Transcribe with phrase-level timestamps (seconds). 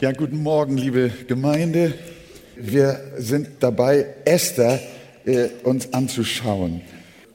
[0.00, 1.92] Ja, guten Morgen, liebe Gemeinde.
[2.54, 4.78] Wir sind dabei, Esther
[5.24, 6.82] äh, uns anzuschauen.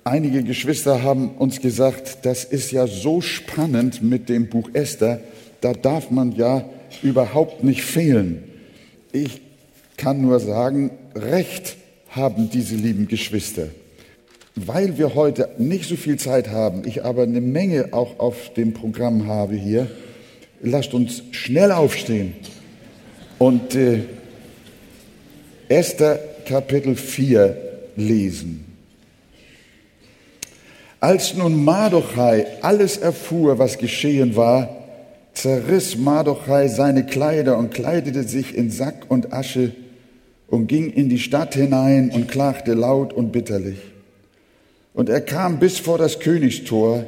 [0.05, 5.19] Einige Geschwister haben uns gesagt, das ist ja so spannend mit dem Buch Esther,
[5.59, 6.63] da darf man ja
[7.01, 8.45] überhaupt nicht fehlen.
[9.11, 9.41] Ich
[9.97, 11.75] kann nur sagen, recht
[12.11, 13.67] haben diese lieben Geschwister.
[14.55, 18.71] Weil wir heute nicht so viel Zeit haben, ich aber eine Menge auch auf dem
[18.71, 19.89] Programm habe hier,
[20.63, 22.33] lasst uns schnell aufstehen
[23.37, 23.99] und äh,
[25.67, 27.57] Esther Kapitel 4
[27.95, 28.65] lesen.
[30.99, 34.69] Als nun Mardochai alles erfuhr, was geschehen war,
[35.33, 39.73] zerriss Mardochai seine Kleider und kleidete sich in Sack und Asche
[40.47, 43.79] und ging in die Stadt hinein und klagte laut und bitterlich.
[44.93, 47.05] Und er kam bis vor das Königstor,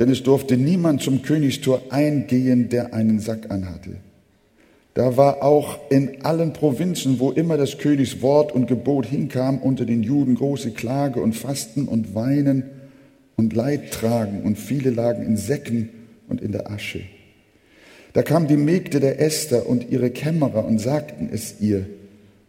[0.00, 3.96] denn es durfte niemand zum Königstor eingehen, der einen Sack anhatte.
[4.94, 9.84] Da war auch in allen Provinzen, wo immer das Königs Wort und Gebot hinkam, unter
[9.84, 12.64] den Juden große Klage und Fasten und Weinen
[13.36, 15.90] und Leid tragen und viele lagen in Säcken
[16.30, 17.02] und in der Asche.
[18.14, 21.84] Da kamen die Mägde der Esther und ihre Kämmerer und sagten es ihr.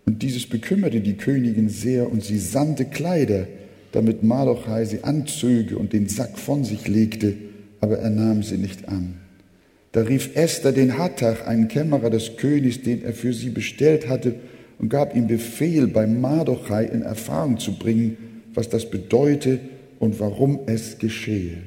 [0.06, 3.46] Und dieses bekümmerte die Königin sehr und sie sandte Kleider,
[3.92, 7.34] damit Mardochai sie anzöge und den Sack von sich legte,
[7.82, 9.16] aber er nahm sie nicht an.
[9.92, 14.36] Da rief Esther den Hattach, einen Kämmerer des Königs, den er für sie bestellt hatte,
[14.80, 18.18] und gab ihm Befehl, bei Mardochai in Erfahrung zu bringen,
[18.54, 19.60] was das bedeute
[20.00, 21.58] und warum es geschehe.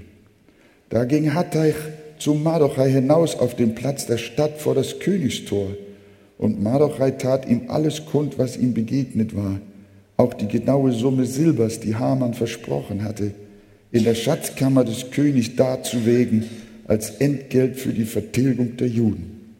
[0.88, 1.74] Da ging Hattach
[2.18, 5.68] zu Mardochai hinaus auf den Platz der Stadt vor das Königstor,
[6.38, 9.60] und Mardochai tat ihm alles kund, was ihm begegnet war,
[10.16, 13.32] auch die genaue Summe Silbers, die Haman versprochen hatte,
[13.94, 16.44] in der Schatzkammer des Königs darzuwägen,
[16.86, 19.54] als Entgelt für die Vertilgung der Juden.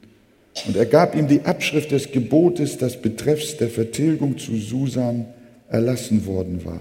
[0.66, 5.26] Und er gab ihm die Abschrift des Gebotes, das betreffs der Vertilgung zu Susan
[5.68, 6.80] erlassen worden war,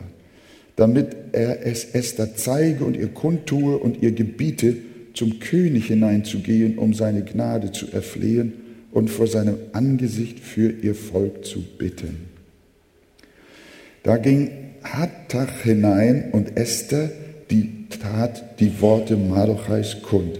[0.76, 4.76] damit er es Esther zeige und ihr kundtue und ihr gebiete,
[5.14, 8.54] zum König hineinzugehen, um seine Gnade zu erflehen
[8.92, 12.30] und vor seinem Angesicht für ihr Volk zu bitten.
[14.02, 14.50] Da ging
[14.82, 17.12] Hattach hinein und Esther
[17.54, 17.70] die
[18.02, 20.40] tat die Worte Mardochais kund.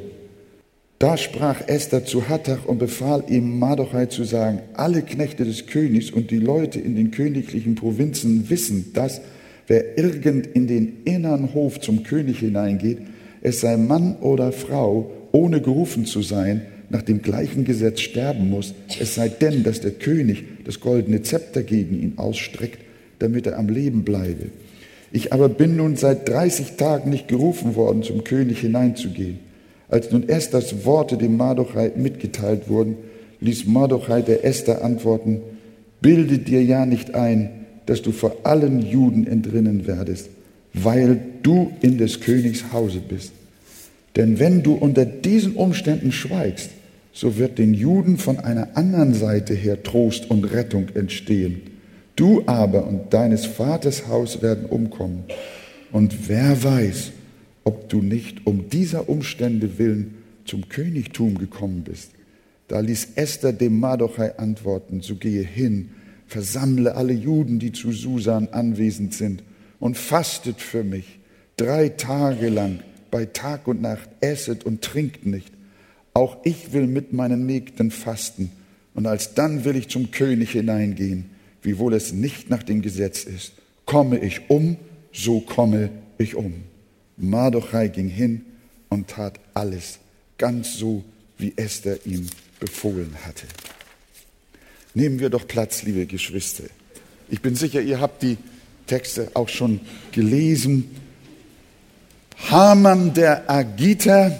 [0.98, 6.10] Da sprach Esther zu Hattach und befahl ihm, Mardochai zu sagen, alle Knechte des Königs
[6.10, 9.22] und die Leute in den königlichen Provinzen wissen, dass
[9.68, 13.00] wer irgend in den innern Hof zum König hineingeht,
[13.42, 18.74] es sei Mann oder Frau, ohne gerufen zu sein, nach dem gleichen Gesetz sterben muss,
[19.00, 22.80] es sei denn, dass der König das goldene Zepter gegen ihn ausstreckt,
[23.20, 24.48] damit er am Leben bleibe.
[25.16, 29.38] Ich aber bin nun seit 30 Tagen nicht gerufen worden, zum König hineinzugehen.
[29.88, 32.96] Als nun Esthers Worte dem Mardochai mitgeteilt wurden,
[33.40, 35.42] ließ Mardochai der Esther antworten,
[36.02, 37.52] bilde dir ja nicht ein,
[37.86, 40.32] dass du vor allen Juden entrinnen werdest,
[40.74, 43.34] weil du in des Königs Hause bist.
[44.16, 46.72] Denn wenn du unter diesen Umständen schweigst,
[47.12, 51.73] so wird den Juden von einer anderen Seite her Trost und Rettung entstehen
[52.24, 55.26] Du aber und deines Vaters Haus werden umkommen.
[55.92, 57.12] Und wer weiß,
[57.66, 60.14] ob du nicht um dieser Umstände willen
[60.46, 62.12] zum Königtum gekommen bist.
[62.70, 65.90] Da ließ Esther dem Mardochai antworten, so gehe hin,
[66.26, 69.44] versammle alle Juden, die zu Susan anwesend sind,
[69.82, 71.20] und fastet für mich
[71.58, 72.80] drei Tage lang,
[73.12, 75.52] bei Tag und Nacht, esset und trinkt nicht.
[76.14, 78.50] Auch ich will mit meinen Mägden fasten,
[78.94, 81.33] und alsdann will ich zum König hineingehen
[81.64, 83.54] wiewohl es nicht nach dem Gesetz ist.
[83.86, 84.78] Komme ich um,
[85.12, 86.64] so komme ich um.
[87.18, 88.46] Mardochai ging hin
[88.90, 90.00] und tat alles
[90.38, 91.04] ganz so,
[91.38, 92.28] wie Esther ihm
[92.60, 93.46] befohlen hatte.
[94.94, 96.66] Nehmen wir doch Platz, liebe Geschwister.
[97.30, 98.38] Ich bin sicher, ihr habt die
[98.86, 99.80] Texte auch schon
[100.12, 100.90] gelesen.
[102.50, 104.40] Haman der Agiter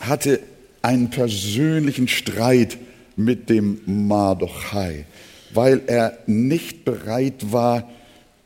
[0.00, 0.40] hatte
[0.82, 2.78] einen persönlichen Streit
[3.16, 5.04] mit dem Mardochai
[5.52, 7.88] weil er nicht bereit war,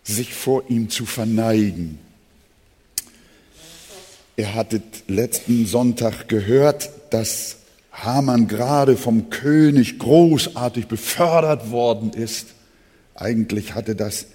[0.05, 1.99] sich vor ihm zu verneigen.
[4.37, 7.57] Ihr hattet letzten Sonntag gehört, dass
[7.93, 12.49] Haman gerade vom König großartig befördert worden ist.
[13.15, 14.27] Eigentlich hatte das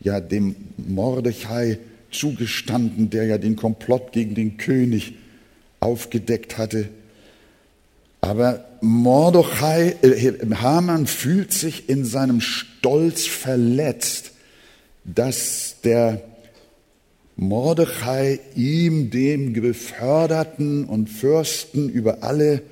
[0.00, 1.78] ja dem Mordechai
[2.10, 5.14] zugestanden, der ja den Komplott gegen den König
[5.80, 6.88] aufgedeckt hatte.
[8.24, 14.32] Aber Mordechai, äh, Haman fühlt sich in seinem Stolz verletzt,
[15.04, 16.22] dass der
[17.36, 22.62] Mordechai ihm, dem Beförderten und Fürsten über alle,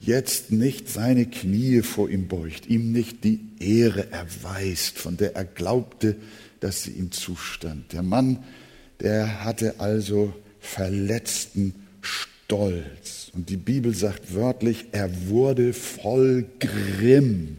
[0.00, 5.44] jetzt nicht seine Knie vor ihm beugt, ihm nicht die Ehre erweist, von der er
[5.44, 6.16] glaubte,
[6.58, 7.92] dass sie ihm zustand.
[7.92, 8.42] Der Mann,
[8.98, 12.31] der hatte also verletzten Stolz.
[12.52, 17.56] Und die Bibel sagt wörtlich, er wurde voll Grimm.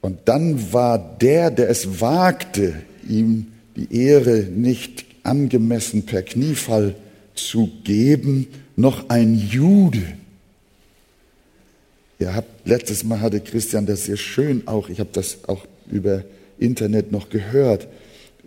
[0.00, 2.74] Und dann war der, der es wagte,
[3.08, 6.94] ihm die Ehre nicht angemessen per Kniefall
[7.34, 10.02] zu geben, noch ein Jude.
[12.18, 16.24] Ihr habt, letztes Mal hatte Christian das sehr schön auch, ich habe das auch über
[16.58, 17.88] Internet noch gehört,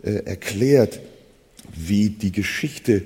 [0.03, 0.99] äh, erklärt,
[1.75, 3.03] wie die Geschichte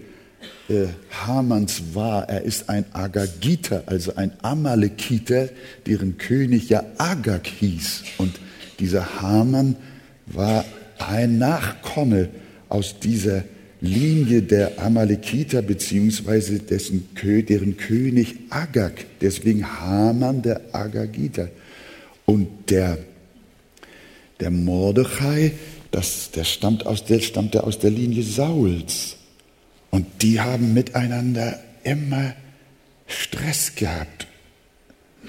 [0.69, 0.87] äh,
[1.25, 2.29] Hamans war.
[2.29, 5.49] Er ist ein Agagiter, also ein Amalekiter,
[5.85, 8.03] deren König ja Agag hieß.
[8.17, 8.39] Und
[8.79, 9.75] dieser Haman
[10.27, 10.65] war
[10.97, 12.29] ein Nachkomme
[12.69, 13.43] aus dieser
[13.81, 21.49] Linie der Amalekiter beziehungsweise dessen, deren König Agag, deswegen Haman der Agagiter.
[22.25, 22.99] Und der,
[24.39, 25.53] der Mordechai,
[25.89, 29.17] das, der stammt aus der, stammte aus der Linie Sauls.
[29.91, 32.33] Und die haben miteinander immer
[33.07, 34.27] Stress gehabt.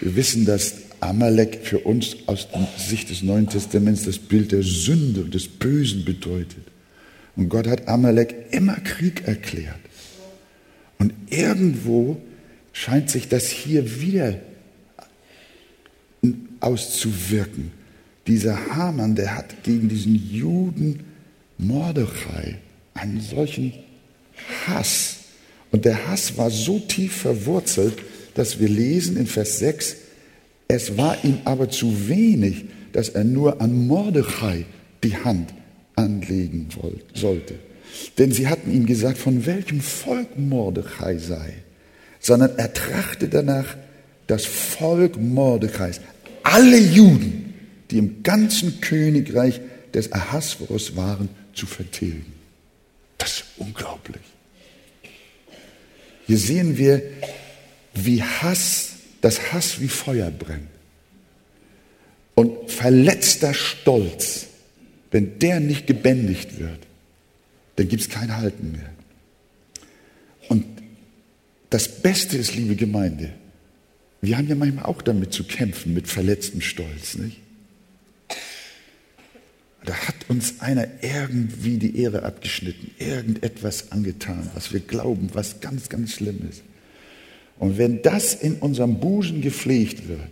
[0.01, 4.63] Wir wissen, dass Amalek für uns aus der Sicht des Neuen Testaments das Bild der
[4.63, 6.65] Sünde und des Bösen bedeutet.
[7.35, 9.81] Und Gott hat Amalek immer Krieg erklärt.
[10.99, 12.21] Und irgendwo
[12.73, 14.39] scheint sich das hier wieder
[16.61, 17.73] auszuwirken.
[18.29, 21.01] Dieser Haman, der hat gegen diesen Juden
[21.59, 22.59] Mordechai
[22.95, 23.73] einen solchen
[24.67, 25.17] Hass.
[25.71, 27.95] Und der Hass war so tief verwurzelt,
[28.35, 29.97] dass wir lesen in Vers 6,
[30.69, 34.65] es war ihm aber zu wenig, dass er nur an Mordechai
[35.05, 35.53] die Hand
[35.97, 36.69] anlegen
[37.15, 37.55] sollte.
[38.19, 41.55] Denn sie hatten ihm gesagt, von welchem Volk Mordechai sei,
[42.21, 43.77] sondern er trachte danach,
[44.27, 46.01] das Volk Mordechais,
[46.43, 47.55] alle Juden,
[47.91, 49.61] die im ganzen Königreich
[49.93, 52.32] des Ahasverus waren, zu vertilgen.
[53.23, 54.23] Das ist unglaublich.
[56.27, 57.03] Hier sehen wir,
[57.95, 58.91] wie Hass,
[59.21, 60.69] das Hass wie Feuer brennt.
[62.35, 64.47] Und verletzter Stolz
[65.13, 66.81] wenn der nicht gebändigt wird,
[67.77, 68.91] dann gibt es kein Halten mehr.
[70.49, 70.65] Und
[71.71, 73.33] das Beste ist, liebe Gemeinde,
[74.23, 77.15] wir haben ja manchmal auch damit zu kämpfen, mit verletztem Stolz.
[77.15, 77.42] Nicht?
[79.85, 85.89] Da hat uns einer irgendwie die Ehre abgeschnitten, irgendetwas angetan, was wir glauben, was ganz,
[85.89, 86.63] ganz schlimm ist.
[87.59, 90.31] Und wenn das in unserem Busen gepflegt wird,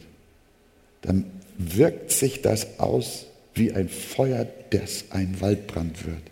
[1.02, 1.24] dann
[1.58, 6.22] wirkt sich das aus wie ein Feuer, das ein Waldbrand wird.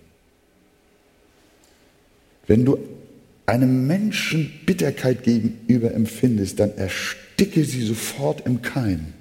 [2.46, 2.78] Wenn du
[3.46, 9.12] einem Menschen Bitterkeit gegenüber empfindest, dann ersticke sie sofort im Keim.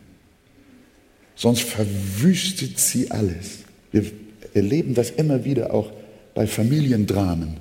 [1.35, 3.66] Sonst verwüstet sie alles.
[3.97, 4.11] Wir
[4.53, 5.91] erleben das immer wieder auch
[6.35, 7.57] bei Familiendramen.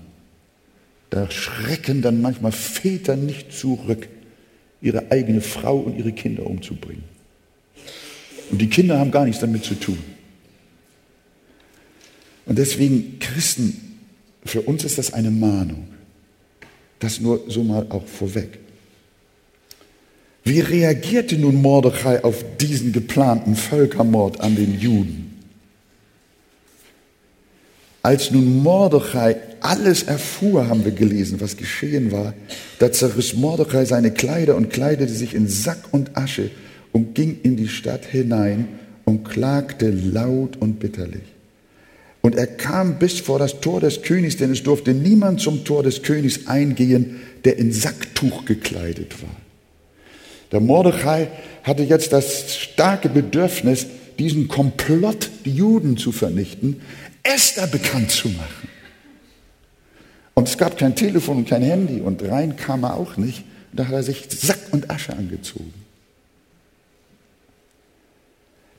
[1.10, 4.08] Da schrecken dann manchmal Väter nicht zurück,
[4.82, 7.04] ihre eigene Frau und ihre Kinder umzubringen.
[8.50, 9.98] Und die Kinder haben gar nichts damit zu tun.
[12.44, 13.98] Und deswegen, Christen,
[14.44, 15.88] für uns ist das eine Mahnung.
[16.98, 18.58] Das nur so mal auch vorweg.
[20.44, 25.35] Wie reagierte nun Mordechai auf diesen geplanten Völkermord an den Juden?
[28.06, 32.34] Als nun Mordechai alles erfuhr, haben wir gelesen, was geschehen war,
[32.78, 36.50] da zerriss Mordechai seine Kleider und kleidete sich in Sack und Asche
[36.92, 38.68] und ging in die Stadt hinein
[39.06, 41.24] und klagte laut und bitterlich.
[42.22, 45.82] Und er kam bis vor das Tor des Königs, denn es durfte niemand zum Tor
[45.82, 49.34] des Königs eingehen, der in Sacktuch gekleidet war.
[50.52, 51.26] Der Mordechai
[51.64, 53.86] hatte jetzt das starke Bedürfnis,
[54.20, 56.80] diesen Komplott, die Juden zu vernichten,
[57.26, 58.68] Esther bekannt zu machen.
[60.34, 63.44] Und es gab kein Telefon und kein Handy und rein kam er auch nicht.
[63.72, 65.72] Da hat er sich Sack und Asche angezogen.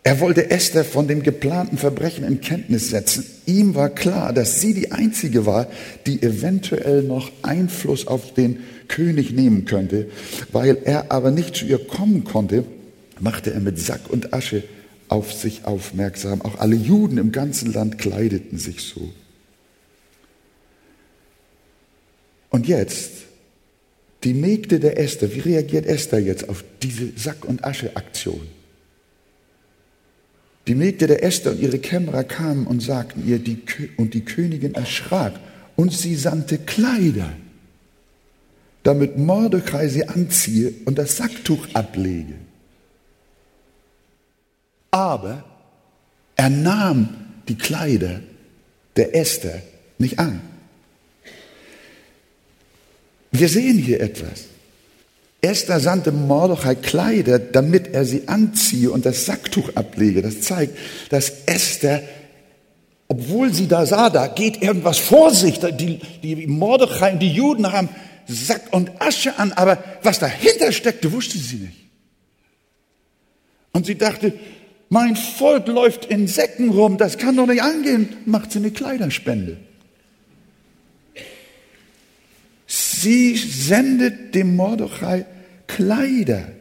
[0.03, 3.25] Er wollte Esther von dem geplanten Verbrechen in Kenntnis setzen.
[3.45, 5.67] Ihm war klar, dass sie die Einzige war,
[6.05, 10.09] die eventuell noch Einfluss auf den König nehmen könnte.
[10.53, 12.63] Weil er aber nicht zu ihr kommen konnte,
[13.19, 14.63] machte er mit Sack und Asche
[15.09, 16.41] auf sich aufmerksam.
[16.41, 19.11] Auch alle Juden im ganzen Land kleideten sich so.
[22.49, 23.11] Und jetzt,
[24.23, 28.47] die Mägde der Esther, wie reagiert Esther jetzt auf diese Sack- und Asche-Aktion?
[30.67, 33.59] Die Mägde der Esther und ihre Kämmerer kamen und sagten ihr, die,
[33.95, 35.39] und die Königin erschrak
[35.77, 37.31] und sie sandte Kleider,
[38.83, 42.33] damit Mordecai sie anziehe und das Sacktuch ablege.
[44.91, 45.43] Aber
[46.35, 47.09] er nahm
[47.47, 48.21] die Kleider
[48.95, 49.61] der Esther
[49.97, 50.41] nicht an.
[53.31, 54.45] Wir sehen hier etwas.
[55.41, 60.21] Esther sandte Mordechai Kleider, damit er sie anziehe und das Sacktuch ablege.
[60.21, 60.77] Das zeigt,
[61.09, 62.01] dass Esther,
[63.07, 65.59] obwohl sie da sah, da geht irgendwas vor sich.
[65.59, 67.89] Die, die Mordechai und die Juden haben
[68.27, 71.77] Sack und Asche an, aber was dahinter steckte, wusste sie nicht.
[73.71, 74.33] Und sie dachte,
[74.89, 79.57] mein Volk läuft in Säcken rum, das kann doch nicht angehen, macht sie eine Kleiderspende.
[82.67, 85.25] Sie sendet dem Mordechai
[85.67, 86.51] Kleider.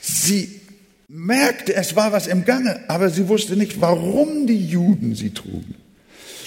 [0.00, 0.60] Sie
[1.08, 5.74] merkte, es war was im Gange, aber sie wusste nicht, warum die Juden sie trugen.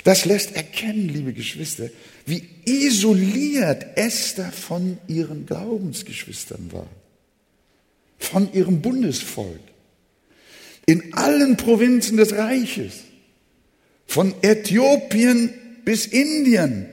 [0.04, 1.90] Das lässt erkennen, liebe Geschwister,
[2.26, 6.88] wie isoliert Esther von ihren Glaubensgeschwistern war,
[8.18, 9.60] von ihrem Bundesvolk,
[10.86, 13.04] in allen Provinzen des Reiches,
[14.06, 15.54] von Äthiopien
[15.84, 16.88] bis Indien,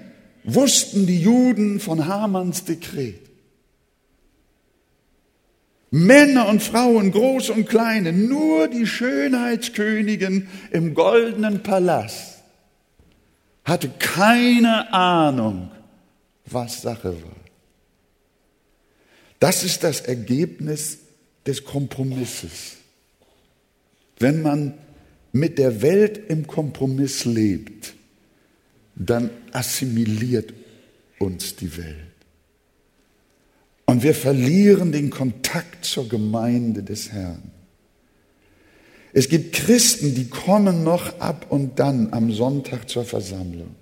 [0.44, 3.20] wussten die Juden von Hamanns Dekret.
[5.90, 12.42] Männer und Frauen, groß und kleine, nur die Schönheitskönigin im goldenen Palast
[13.64, 15.70] hatte keine Ahnung,
[16.46, 17.36] was Sache war.
[19.38, 20.98] Das ist das Ergebnis
[21.46, 22.76] des Kompromisses.
[24.18, 24.75] Wenn man
[25.32, 27.94] mit der Welt im Kompromiss lebt,
[28.94, 30.52] dann assimiliert
[31.18, 31.96] uns die Welt.
[33.87, 37.50] Und wir verlieren den Kontakt zur Gemeinde des Herrn.
[39.12, 43.75] Es gibt Christen, die kommen noch ab und dann am Sonntag zur Versammlung.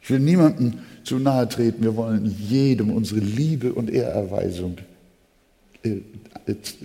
[0.00, 1.82] Ich will niemandem zu nahe treten.
[1.82, 4.78] Wir wollen jedem unsere Liebe und Ehrerweisung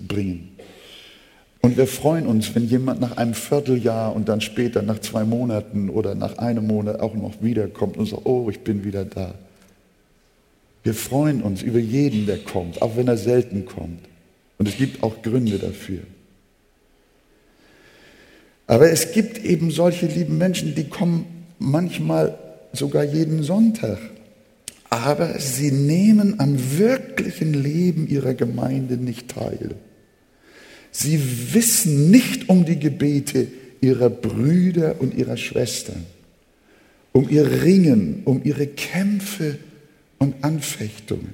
[0.07, 0.57] bringen.
[1.61, 5.89] Und wir freuen uns, wenn jemand nach einem Vierteljahr und dann später nach zwei Monaten
[5.89, 9.33] oder nach einem Monat auch noch wiederkommt und sagt, oh, ich bin wieder da.
[10.83, 13.99] Wir freuen uns über jeden, der kommt, auch wenn er selten kommt.
[14.57, 15.99] Und es gibt auch Gründe dafür.
[18.67, 21.25] Aber es gibt eben solche lieben Menschen, die kommen
[21.59, 22.37] manchmal
[22.73, 23.97] sogar jeden Sonntag.
[24.89, 29.75] Aber sie nehmen am wirklichen Leben ihrer Gemeinde nicht teil.
[30.91, 33.47] Sie wissen nicht um die Gebete
[33.81, 36.05] ihrer Brüder und ihrer Schwestern,
[37.11, 39.57] um ihr Ringen, um ihre Kämpfe
[40.17, 41.33] und Anfechtungen.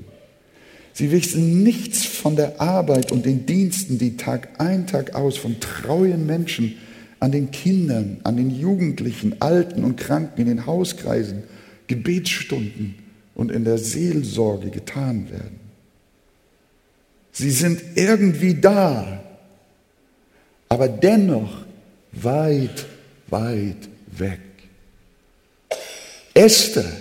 [0.91, 5.60] Sie wissen nichts von der Arbeit und den Diensten, die Tag ein, Tag aus von
[5.60, 6.75] treuen Menschen
[7.19, 11.43] an den Kindern, an den Jugendlichen, Alten und Kranken in den Hauskreisen,
[11.88, 13.02] Gebetsstunden
[13.35, 15.59] und in der Seelsorge getan werden.
[17.31, 19.23] Sie sind irgendwie da,
[20.69, 21.65] aber dennoch
[22.11, 22.85] weit,
[23.27, 24.39] weit weg.
[26.33, 26.91] Esther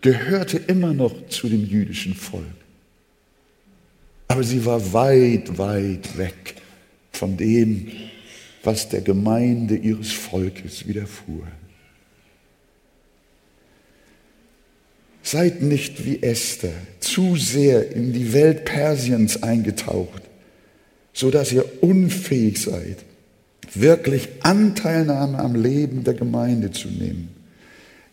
[0.00, 2.44] gehörte immer noch zu dem jüdischen Volk,
[4.26, 6.54] aber sie war weit, weit weg
[7.12, 7.88] von dem,
[8.64, 11.46] was der Gemeinde ihres Volkes widerfuhr.
[15.22, 20.22] Seid nicht wie Esther zu sehr in die Welt Persiens eingetaucht,
[21.12, 22.98] so dass ihr unfähig seid,
[23.74, 27.28] wirklich Anteilnahme am Leben der Gemeinde zu nehmen.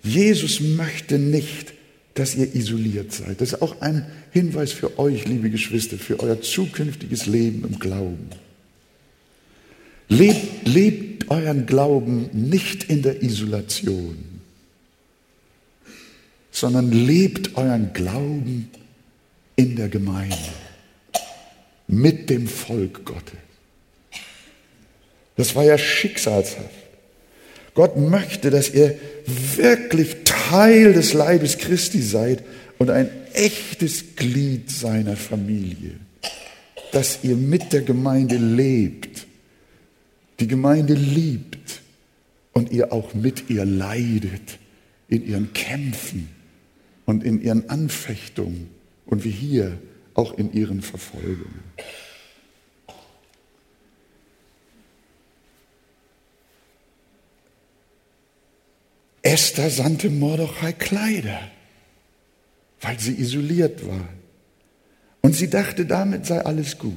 [0.04, 1.74] Jesus möchte nicht,
[2.14, 3.42] dass ihr isoliert seid.
[3.42, 8.30] Das ist auch ein Hinweis für euch, liebe Geschwister, für euer zukünftiges Leben im Glauben.
[10.10, 14.18] Lebt, lebt euren Glauben nicht in der Isolation,
[16.52, 18.70] sondern lebt euren Glauben
[19.56, 20.38] in der Gemeinde
[21.88, 23.38] mit dem Volk Gottes.
[25.36, 26.70] Das war ja schicksalshaft.
[27.74, 28.98] Gott möchte, dass ihr
[29.56, 32.44] wirklich Teil des Leibes Christi seid
[32.78, 35.92] und ein echtes Glied seiner Familie.
[36.92, 39.28] Dass ihr mit der Gemeinde lebt,
[40.40, 41.82] die Gemeinde liebt
[42.54, 44.58] und ihr auch mit ihr leidet
[45.08, 46.30] in ihren Kämpfen
[47.10, 48.70] und in ihren Anfechtungen
[49.08, 49.80] und wie hier
[50.14, 51.64] auch in ihren Verfolgungen.
[59.24, 61.40] Esther sandte Mordechai Kleider,
[62.80, 64.08] weil sie isoliert war.
[65.22, 66.94] Und sie dachte, damit sei alles gut.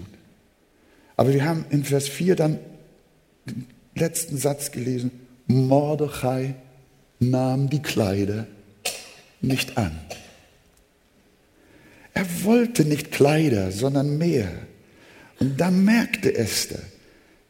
[1.17, 2.59] Aber wir haben in Vers 4 dann
[3.47, 5.11] den letzten Satz gelesen.
[5.47, 6.55] Mordechai
[7.19, 8.47] nahm die Kleider
[9.43, 9.99] nicht an.
[12.15, 14.51] Er wollte nicht Kleider, sondern mehr.
[15.39, 16.83] Und da merkte Esther,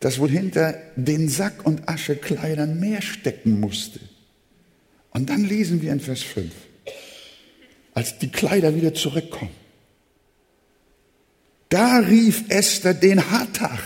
[0.00, 4.00] dass wohl hinter den Sack- und Aschekleidern mehr stecken musste.
[5.10, 6.52] Und dann lesen wir in Vers 5,
[7.94, 9.54] als die Kleider wieder zurückkommen.
[11.68, 13.82] Da rief Esther den Hattach,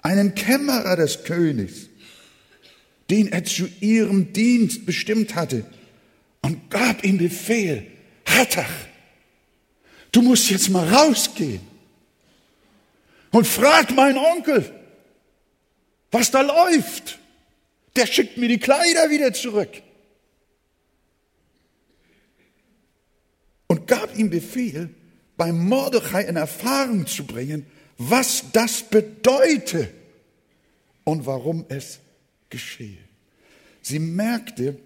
[0.00, 1.88] einen Kämmerer des Königs,
[3.10, 5.64] den er zu ihrem Dienst bestimmt hatte,
[6.42, 7.86] und gab ihm Befehl,
[8.26, 8.70] Hattach,
[10.10, 11.60] du musst jetzt mal rausgehen
[13.30, 14.70] und frag meinen Onkel,
[16.10, 17.18] was da läuft.
[17.96, 19.82] Der schickt mir die Kleider wieder zurück.
[23.66, 24.90] Und gab ihm Befehl,
[25.36, 27.66] beim Mordechai in Erfahrung zu bringen,
[27.98, 29.88] was das bedeute
[31.04, 32.00] und warum es
[32.50, 32.98] geschehe.
[33.80, 34.78] Sie merkte,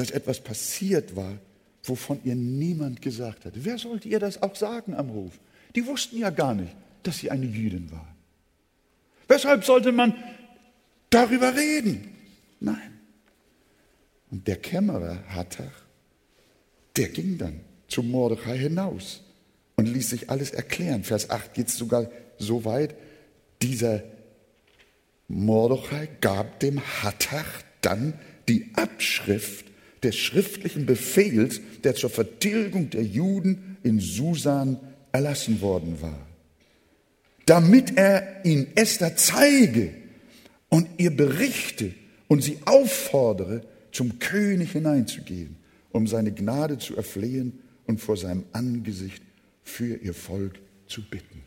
[0.00, 1.38] dass etwas passiert war,
[1.84, 3.62] wovon ihr niemand gesagt hatte.
[3.66, 5.38] Wer sollte ihr das auch sagen am Hof?
[5.76, 8.08] Die wussten ja gar nicht, dass sie eine Jüdin war.
[9.28, 10.14] Weshalb sollte man
[11.10, 12.16] darüber reden?
[12.60, 12.98] Nein.
[14.30, 15.82] Und der Kämmerer Hattach,
[16.96, 19.22] der ging dann zum Mordechai hinaus
[19.76, 21.04] und ließ sich alles erklären.
[21.04, 22.94] Vers 8 geht es sogar so weit,
[23.60, 24.02] dieser
[25.28, 28.14] Mordechai gab dem Hattach dann
[28.48, 29.69] die Abschrift
[30.02, 34.78] des schriftlichen Befehls, der zur Vertilgung der Juden in Susan
[35.12, 36.26] erlassen worden war,
[37.46, 39.92] damit er ihn Esther zeige
[40.68, 41.92] und ihr berichte
[42.28, 45.56] und sie auffordere, zum König hineinzugehen,
[45.90, 49.22] um seine Gnade zu erflehen und vor seinem Angesicht
[49.64, 51.42] für ihr Volk zu bitten.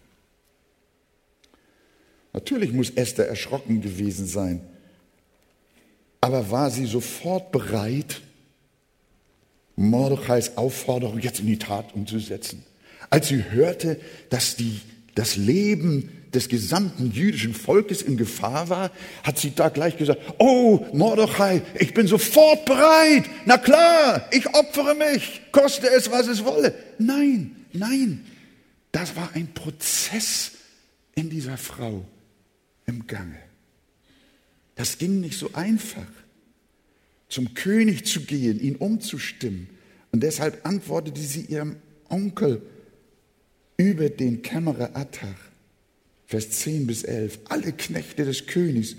[2.34, 4.62] Natürlich muss Esther erschrocken gewesen sein,
[6.20, 8.22] aber war sie sofort bereit,
[9.76, 12.64] Mordechais Aufforderung jetzt in die Tat umzusetzen.
[13.10, 14.00] Als sie hörte,
[14.30, 14.80] dass die,
[15.16, 18.92] das Leben des gesamten jüdischen Volkes in Gefahr war,
[19.24, 23.26] hat sie da gleich gesagt, oh Mordechai, ich bin sofort bereit.
[23.46, 26.74] Na klar, ich opfere mich, koste es, was es wolle.
[26.98, 28.26] Nein, nein,
[28.92, 30.52] das war ein Prozess
[31.16, 32.06] in dieser Frau
[32.86, 33.38] im Gange.
[34.76, 36.08] Das ging nicht so einfach
[37.34, 39.68] zum König zu gehen, ihn umzustimmen.
[40.12, 42.62] Und deshalb antwortete sie ihrem Onkel
[43.76, 45.40] über den Kämmerer Attach,
[46.28, 47.40] Vers 10 bis 11.
[47.50, 48.96] Alle Knechte des Königs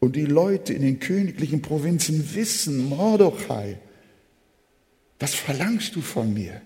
[0.00, 3.78] und die Leute in den königlichen Provinzen wissen, Mordechai,
[5.20, 6.62] was verlangst du von mir?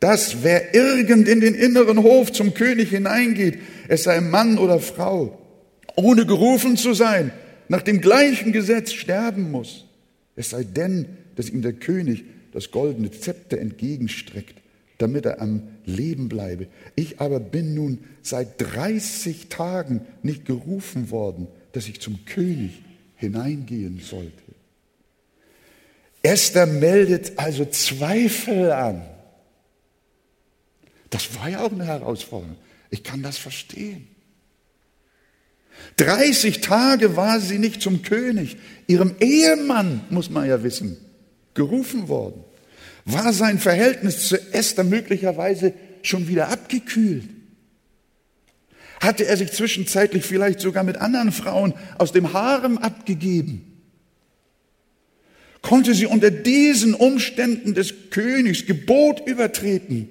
[0.00, 5.40] Dass wer irgend in den inneren Hof zum König hineingeht, es sei Mann oder Frau,
[5.96, 7.32] ohne gerufen zu sein,
[7.68, 9.85] nach dem gleichen Gesetz sterben muss.
[10.36, 14.62] Es sei denn, dass ihm der König das goldene Zepter entgegenstreckt,
[14.98, 16.68] damit er am Leben bleibe.
[16.94, 22.82] Ich aber bin nun seit 30 Tagen nicht gerufen worden, dass ich zum König
[23.16, 24.42] hineingehen sollte.
[26.22, 29.02] Esther meldet also Zweifel an.
[31.10, 32.56] Das war ja auch eine Herausforderung.
[32.90, 34.08] Ich kann das verstehen.
[35.96, 40.98] 30 Tage war sie nicht zum König, ihrem Ehemann, muss man ja wissen,
[41.54, 42.44] gerufen worden.
[43.04, 47.24] War sein Verhältnis zu Esther möglicherweise schon wieder abgekühlt?
[49.00, 53.72] Hatte er sich zwischenzeitlich vielleicht sogar mit anderen Frauen aus dem Harem abgegeben?
[55.62, 60.08] Konnte sie unter diesen Umständen des Königs Gebot übertreten?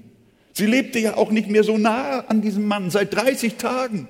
[0.54, 4.08] Sie lebte ja auch nicht mehr so nah an diesem Mann, seit 30 Tagen.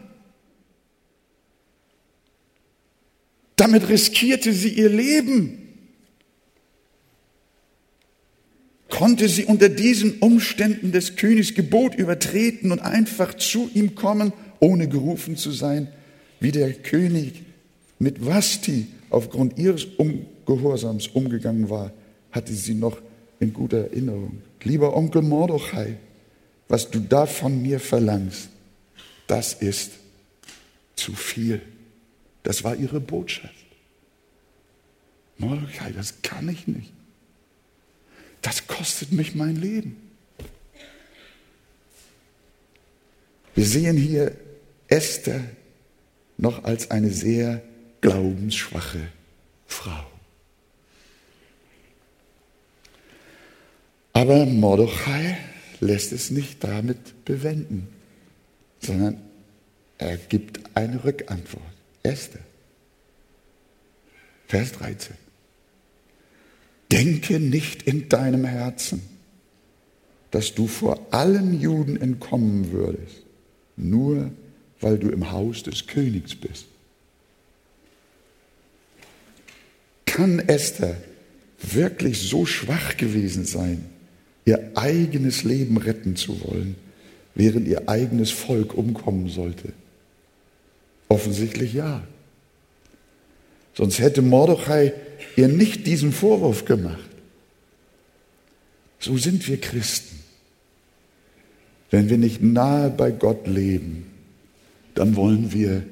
[3.56, 5.60] Damit riskierte sie ihr Leben.
[8.90, 14.88] Konnte sie unter diesen Umständen des Königs Gebot übertreten und einfach zu ihm kommen, ohne
[14.88, 15.88] gerufen zu sein,
[16.40, 17.44] wie der König
[18.00, 21.92] mit Vasti aufgrund ihres Ungehorsams umgegangen war,
[22.32, 22.98] hatte sie noch
[23.40, 24.42] in guter Erinnerung.
[24.64, 25.98] Lieber Onkel Mordechai,
[26.68, 28.50] was du da von mir verlangst,
[29.28, 29.92] das ist
[30.96, 31.62] zu viel.
[32.46, 33.66] Das war ihre Botschaft.
[35.40, 36.94] Mordecai, das kann ich nicht.
[38.44, 39.98] Das kostet mich mein Leben.
[43.56, 44.38] Wir sehen hier
[44.88, 45.44] Esther
[46.38, 47.64] noch als eine sehr
[48.02, 49.08] glaubensschwache
[49.66, 50.06] Frau.
[54.14, 55.40] Aber Mordechai
[55.80, 57.88] lässt es nicht damit bewenden,
[58.82, 59.20] sondern
[59.98, 61.75] er gibt eine Rückantwort.
[62.06, 62.42] Esther.
[64.48, 65.16] Vers 13.
[66.92, 69.02] denke nicht in deinem Herzen,
[70.32, 73.24] dass du vor allen Juden entkommen würdest,
[73.76, 74.32] nur
[74.82, 76.68] weil du im Haus des Königs bist.
[80.06, 80.96] Kann Esther
[81.60, 83.86] wirklich so schwach gewesen sein,
[84.46, 86.76] ihr eigenes Leben retten zu wollen,
[87.34, 89.74] während ihr eigenes Volk umkommen sollte?
[91.08, 92.04] Offensichtlich ja.
[93.74, 94.94] Sonst hätte Mordechai
[95.36, 97.10] ihr nicht diesen Vorwurf gemacht.
[99.00, 100.20] So sind wir Christen.
[101.92, 104.12] Wenn wir nicht nahe bei Gott leben,
[104.96, 105.84] dann wollen wir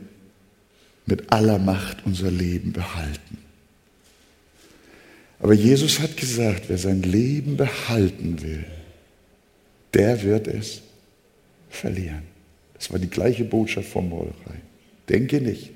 [1.05, 3.37] mit aller Macht unser Leben behalten.
[5.39, 8.65] Aber Jesus hat gesagt, wer sein Leben behalten will,
[9.93, 10.81] der wird es
[11.69, 12.23] verlieren.
[12.75, 14.61] Das war die gleiche Botschaft von Mordechai.
[15.09, 15.71] Denke nicht,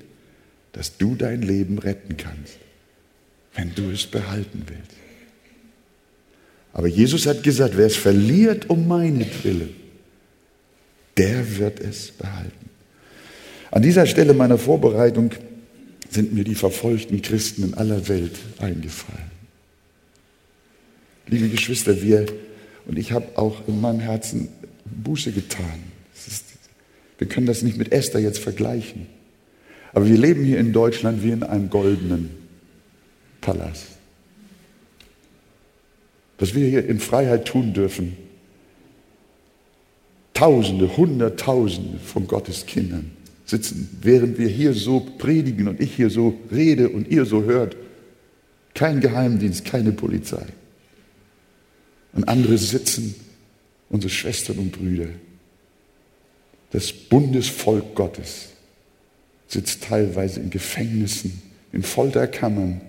[0.72, 2.58] dass du dein Leben retten kannst,
[3.54, 4.96] wenn du es behalten willst.
[6.72, 9.74] Aber Jesus hat gesagt, wer es verliert um meinetwillen,
[11.16, 12.70] der wird es behalten.
[13.70, 15.32] An dieser Stelle meiner Vorbereitung
[16.08, 19.30] sind mir die verfolgten Christen in aller Welt eingefallen.
[21.26, 22.26] Liebe Geschwister, wir
[22.86, 24.48] und ich habe auch in meinem Herzen
[24.86, 25.82] Buße getan.
[26.14, 26.44] Ist,
[27.18, 29.06] wir können das nicht mit Esther jetzt vergleichen.
[29.92, 32.30] Aber wir leben hier in Deutschland wie in einem goldenen
[33.40, 33.86] Palast.
[36.38, 38.16] Was wir hier in Freiheit tun dürfen,
[40.38, 43.10] Tausende, Hunderttausende von Gottes Kindern
[43.44, 47.74] sitzen, während wir hier so predigen und ich hier so rede und ihr so hört.
[48.72, 50.46] Kein Geheimdienst, keine Polizei.
[52.12, 53.16] Und andere sitzen,
[53.88, 55.08] unsere Schwestern und Brüder,
[56.70, 58.50] das Bundesvolk Gottes
[59.48, 62.80] sitzt teilweise in Gefängnissen, in Folterkammern,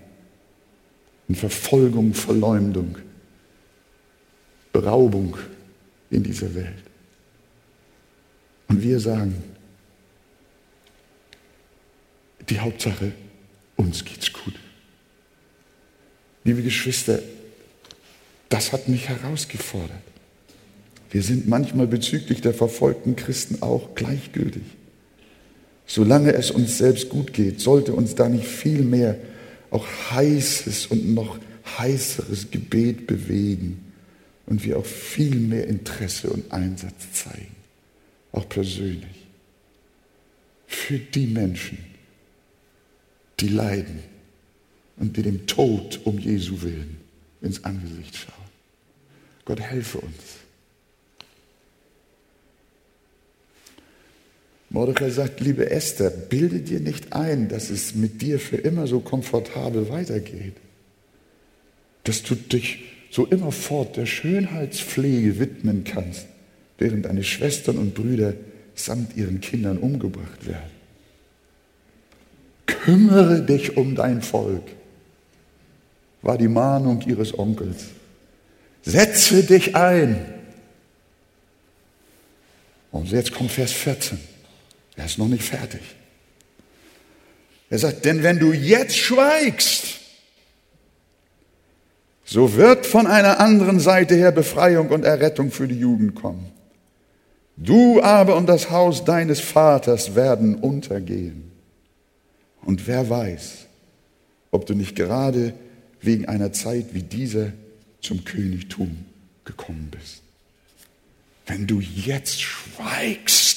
[1.28, 2.98] in Verfolgung, Verleumdung,
[4.72, 5.36] Beraubung
[6.10, 6.82] in dieser Welt.
[8.68, 9.42] Und wir sagen,
[12.48, 13.12] die Hauptsache,
[13.76, 14.54] uns geht's gut.
[16.44, 17.20] Liebe Geschwister,
[18.48, 20.02] das hat mich herausgefordert.
[21.10, 24.62] Wir sind manchmal bezüglich der verfolgten Christen auch gleichgültig.
[25.92, 29.16] Solange es uns selbst gut geht, sollte uns da nicht viel mehr
[29.72, 31.36] auch heißes und noch
[31.78, 33.92] heißeres Gebet bewegen
[34.46, 37.56] und wir auch viel mehr Interesse und Einsatz zeigen
[38.30, 39.26] auch persönlich,
[40.68, 41.78] für die Menschen,
[43.40, 44.04] die leiden
[44.96, 46.98] und die dem Tod um Jesu willen
[47.42, 48.34] ins Angesicht schauen.
[49.44, 50.39] Gott helfe uns.
[54.70, 59.00] Mordechai sagt, liebe Esther, bilde dir nicht ein, dass es mit dir für immer so
[59.00, 60.54] komfortabel weitergeht,
[62.04, 66.26] dass du dich so immerfort der Schönheitspflege widmen kannst
[66.78, 68.34] während deine Schwestern und Brüder
[68.76, 70.70] samt ihren Kindern umgebracht werden.
[72.66, 74.62] Kümmere dich um dein Volk,
[76.22, 77.86] war die Mahnung ihres Onkels.
[78.82, 80.24] Setze dich ein.
[82.92, 84.29] Und jetzt kommt Vers 14.
[84.96, 85.80] Er ist noch nicht fertig.
[87.70, 90.00] Er sagt, denn wenn du jetzt schweigst,
[92.24, 96.52] so wird von einer anderen Seite her Befreiung und Errettung für die Jugend kommen.
[97.56, 101.50] Du aber und das Haus deines Vaters werden untergehen.
[102.62, 103.66] Und wer weiß,
[104.50, 105.54] ob du nicht gerade
[106.00, 107.52] wegen einer Zeit wie dieser
[108.00, 109.04] zum Königtum
[109.44, 110.22] gekommen bist.
[111.46, 113.49] Wenn du jetzt schweigst,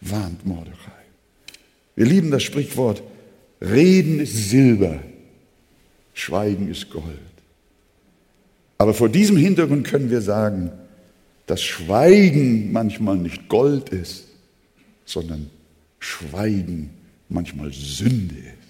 [0.00, 0.90] warnt Mordechai.
[1.96, 3.02] Wir lieben das Sprichwort,
[3.60, 5.00] Reden ist Silber,
[6.14, 7.04] Schweigen ist Gold.
[8.78, 10.72] Aber vor diesem Hintergrund können wir sagen,
[11.46, 14.24] dass Schweigen manchmal nicht Gold ist,
[15.04, 15.50] sondern
[15.98, 16.90] Schweigen
[17.28, 18.60] manchmal Sünde ist.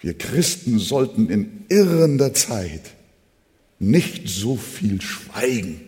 [0.00, 2.92] Wir Christen sollten in irrender Zeit
[3.78, 5.80] nicht so viel schweigen,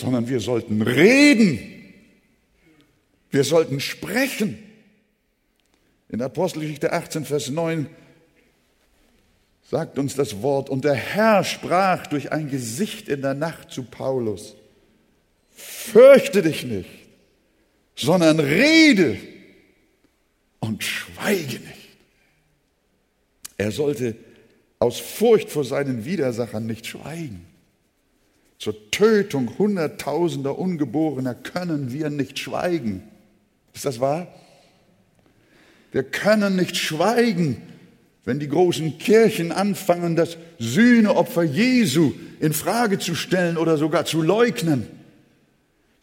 [0.00, 1.58] sondern wir sollten reden.
[3.30, 4.58] Wir sollten sprechen.
[6.08, 7.86] In Apostelgeschichte 18, Vers 9
[9.70, 10.68] sagt uns das Wort.
[10.68, 14.56] Und der Herr sprach durch ein Gesicht in der Nacht zu Paulus,
[15.50, 16.90] fürchte dich nicht,
[17.94, 19.18] sondern rede
[20.58, 21.90] und schweige nicht.
[23.56, 24.16] Er sollte
[24.78, 27.49] aus Furcht vor seinen Widersachern nicht schweigen.
[28.60, 33.02] Zur Tötung hunderttausender Ungeborener können wir nicht schweigen.
[33.74, 34.28] Ist das wahr?
[35.92, 37.62] Wir können nicht schweigen,
[38.26, 44.20] wenn die großen Kirchen anfangen, das Sühneopfer Jesu in Frage zu stellen oder sogar zu
[44.20, 44.86] leugnen.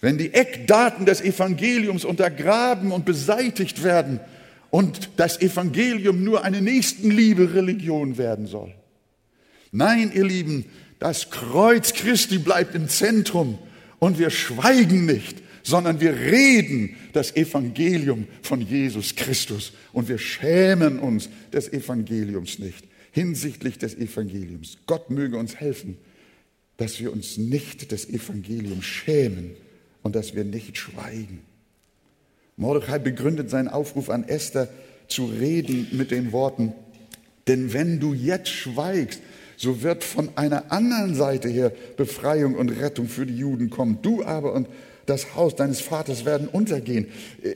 [0.02, 4.20] Wenn die Eckdaten des Evangeliums untergraben und beseitigt werden
[4.72, 8.74] und das Evangelium nur eine Nächstenliebe-Religion werden soll.
[9.72, 10.66] Nein, ihr Lieben,
[11.00, 13.58] das Kreuz Christi bleibt im Zentrum
[14.00, 21.00] und wir schweigen nicht, sondern wir reden das Evangelium von Jesus Christus und wir schämen
[21.00, 24.78] uns des Evangeliums nicht hinsichtlich des Evangeliums.
[24.86, 25.98] Gott möge uns helfen,
[26.78, 29.56] dass wir uns nicht des Evangeliums schämen
[30.04, 31.42] und dass wir nicht schweigen.
[32.58, 34.70] Mordechai begründet seinen Aufruf an Esther
[35.08, 36.74] zu reden mit den Worten,
[37.48, 39.20] denn wenn du jetzt schweigst,
[39.58, 44.00] so wird von einer anderen Seite her Befreiung und Rettung für die Juden kommen.
[44.02, 44.68] Du aber und
[45.08, 47.08] das Haus deines Vaters werden untergehen.
[47.42, 47.56] Äh, äh,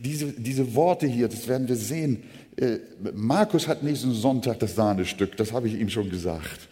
[0.00, 2.24] diese, diese Worte hier, das werden wir sehen.
[2.56, 2.78] Äh,
[3.14, 6.68] Markus hat nächsten Sonntag das Sahnestück, das habe ich ihm schon gesagt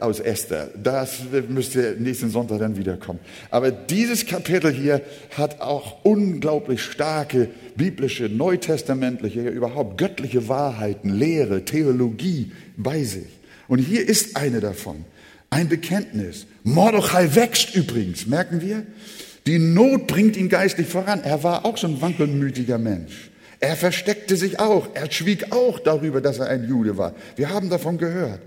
[0.00, 0.70] aus Esther.
[0.82, 3.18] Das müsste nächsten Sonntag dann wiederkommen.
[3.50, 5.02] Aber dieses Kapitel hier
[5.36, 13.26] hat auch unglaublich starke biblische, neutestamentliche, überhaupt göttliche Wahrheiten, Lehre, Theologie bei sich.
[13.68, 15.04] Und hier ist eine davon.
[15.50, 16.46] Ein Bekenntnis.
[16.64, 18.84] Mordechai wächst übrigens, merken wir?
[19.46, 21.22] Die Not bringt ihn geistlich voran.
[21.22, 23.30] Er war auch so ein wankelmütiger Mensch.
[23.60, 24.88] Er versteckte sich auch.
[24.94, 27.14] Er schwieg auch darüber, dass er ein Jude war.
[27.36, 28.40] Wir haben davon gehört.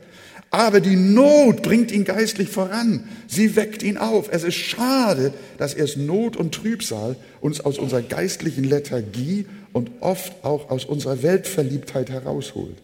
[0.50, 3.08] Aber die Not bringt ihn geistlich voran.
[3.28, 4.30] Sie weckt ihn auf.
[4.32, 10.44] Es ist schade, dass erst Not und Trübsal uns aus unserer geistlichen Lethargie und oft
[10.44, 12.78] auch aus unserer Weltverliebtheit herausholt.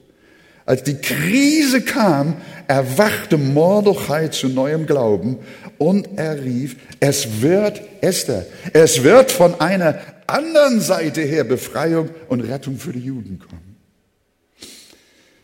[0.66, 2.36] Als die Krise kam,
[2.68, 5.40] erwachte Mordechai zu neuem Glauben
[5.78, 12.42] und er rief, es wird, Esther, es wird von einer anderen Seite her Befreiung und
[12.42, 13.76] Rettung für die Juden kommen.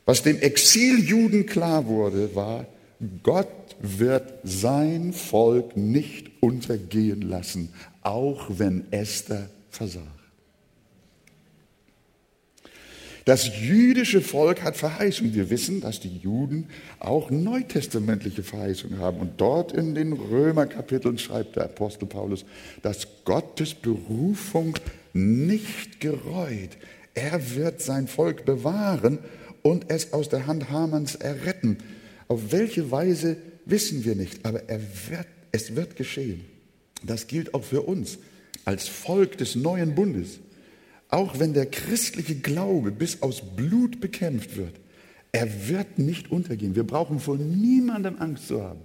[0.06, 2.66] Was dem Exiljuden klar wurde, war,
[3.22, 3.48] Gott
[3.82, 10.19] wird sein Volk nicht untergehen lassen, auch wenn Esther versagt.
[13.30, 15.36] Das jüdische Volk hat Verheißung.
[15.36, 19.20] Wir wissen, dass die Juden auch neutestamentliche Verheißungen haben.
[19.20, 22.44] Und dort in den Römerkapiteln schreibt der Apostel Paulus,
[22.82, 24.76] dass Gottes Berufung
[25.14, 26.72] nicht gereut.
[27.14, 29.20] Er wird sein Volk bewahren
[29.62, 31.78] und es aus der Hand Hamanns erretten.
[32.30, 36.46] Auf welche Weise wissen wir nicht, aber er wird, es wird geschehen.
[37.04, 38.18] Das gilt auch für uns
[38.66, 40.40] als Volk des neuen Bundes.
[41.10, 44.76] Auch wenn der christliche Glaube bis aus Blut bekämpft wird,
[45.32, 46.76] er wird nicht untergehen.
[46.76, 48.82] Wir brauchen vor niemandem Angst zu haben.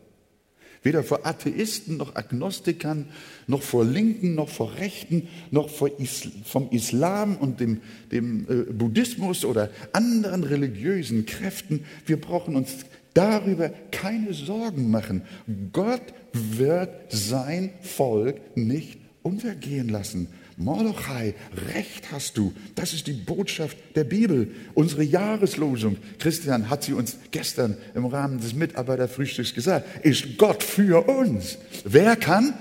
[0.82, 3.06] Weder vor Atheisten noch Agnostikern,
[3.46, 7.80] noch vor Linken, noch vor Rechten, noch vor Isl vom Islam und dem,
[8.12, 11.86] dem äh, Buddhismus oder anderen religiösen Kräften.
[12.04, 12.84] Wir brauchen uns
[13.14, 15.22] darüber keine Sorgen machen.
[15.72, 16.02] Gott
[16.34, 20.28] wird sein Volk nicht untergehen lassen.
[20.56, 21.34] Mordechai,
[21.74, 22.52] Recht hast du.
[22.74, 24.50] Das ist die Botschaft der Bibel.
[24.74, 31.08] Unsere Jahreslosung, Christian hat sie uns gestern im Rahmen des Mitarbeiterfrühstücks gesagt, ist Gott für
[31.08, 31.58] uns.
[31.84, 32.54] Wer kann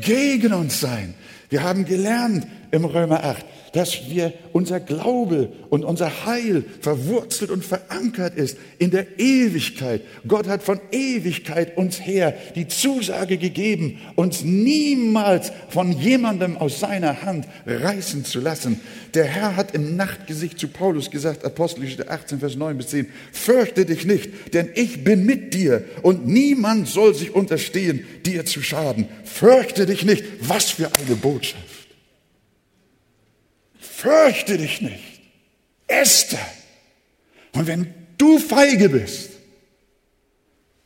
[0.00, 1.14] gegen uns sein?
[1.48, 7.64] Wir haben gelernt im Römer 8, dass wir unser Glaube und unser Heil verwurzelt und
[7.64, 10.02] verankert ist in der Ewigkeit.
[10.26, 17.22] Gott hat von Ewigkeit uns her die Zusage gegeben, uns niemals von jemandem aus seiner
[17.22, 18.80] Hand reißen zu lassen.
[19.14, 23.84] Der Herr hat im Nachtgesicht zu Paulus gesagt, Apostelgeschichte 18, Vers 9 bis 10, fürchte
[23.84, 29.08] dich nicht, denn ich bin mit dir und niemand soll sich unterstehen, dir zu schaden.
[29.24, 30.24] Fürchte dich nicht.
[30.40, 31.75] Was für eine Botschaft
[33.86, 35.20] fürchte dich nicht.
[35.86, 36.46] Esther.
[37.52, 39.30] Und wenn du feige bist,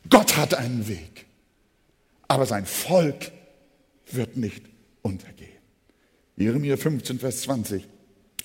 [0.09, 1.25] Gott hat einen Weg,
[2.27, 3.31] aber sein Volk
[4.11, 4.63] wird nicht
[5.01, 5.49] untergehen.
[6.37, 7.87] Jeremia 15, Vers 20.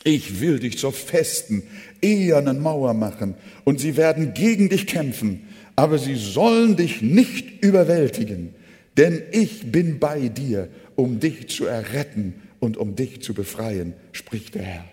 [0.05, 1.65] Ich will dich zur festen,
[2.01, 8.55] ehernen Mauer machen und sie werden gegen dich kämpfen, aber sie sollen dich nicht überwältigen,
[8.97, 12.35] denn ich bin bei dir, um dich zu erretten
[12.67, 14.85] und um dich zu befreien, spricht der Herr.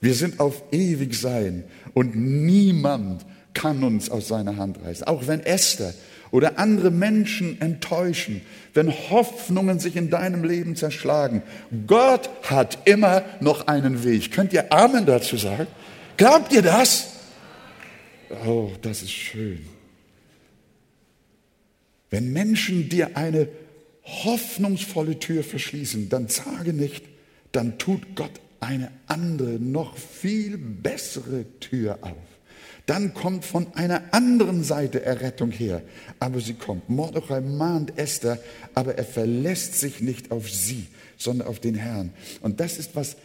[0.00, 5.04] Wir sind auf ewig sein und niemand kann uns aus seiner Hand reißen.
[5.08, 5.92] Auch wenn Esther
[6.30, 8.42] oder andere Menschen enttäuschen,
[8.74, 11.42] wenn Hoffnungen sich in deinem Leben zerschlagen.
[11.88, 14.30] Gott hat immer noch einen Weg.
[14.30, 15.66] Könnt ihr Amen dazu sagen?
[16.16, 17.08] Glaubt ihr das?
[18.46, 19.66] Oh, das ist schön.
[22.10, 23.48] Wenn Menschen dir eine
[24.24, 27.04] hoffnungsvolle Tür verschließen, dann sage nicht,
[27.52, 32.16] dann tut Gott eine andere, noch viel bessere Tür auf.
[32.86, 35.82] Dann kommt von einer anderen Seite Errettung her.
[36.20, 36.88] Aber sie kommt.
[36.88, 38.38] Mordechai mahnt Esther,
[38.74, 40.86] aber er verlässt sich nicht auf sie,
[41.18, 42.14] sondern auf den Herrn.
[42.40, 43.16] Und das ist was,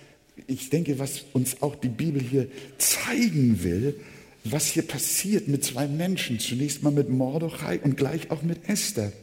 [0.48, 3.96] ich denke, was uns auch die Bibel hier zeigen will,
[4.44, 6.40] was hier passiert mit zwei Menschen.
[6.40, 9.14] Zunächst mal mit Mordechai und gleich auch mit Esther.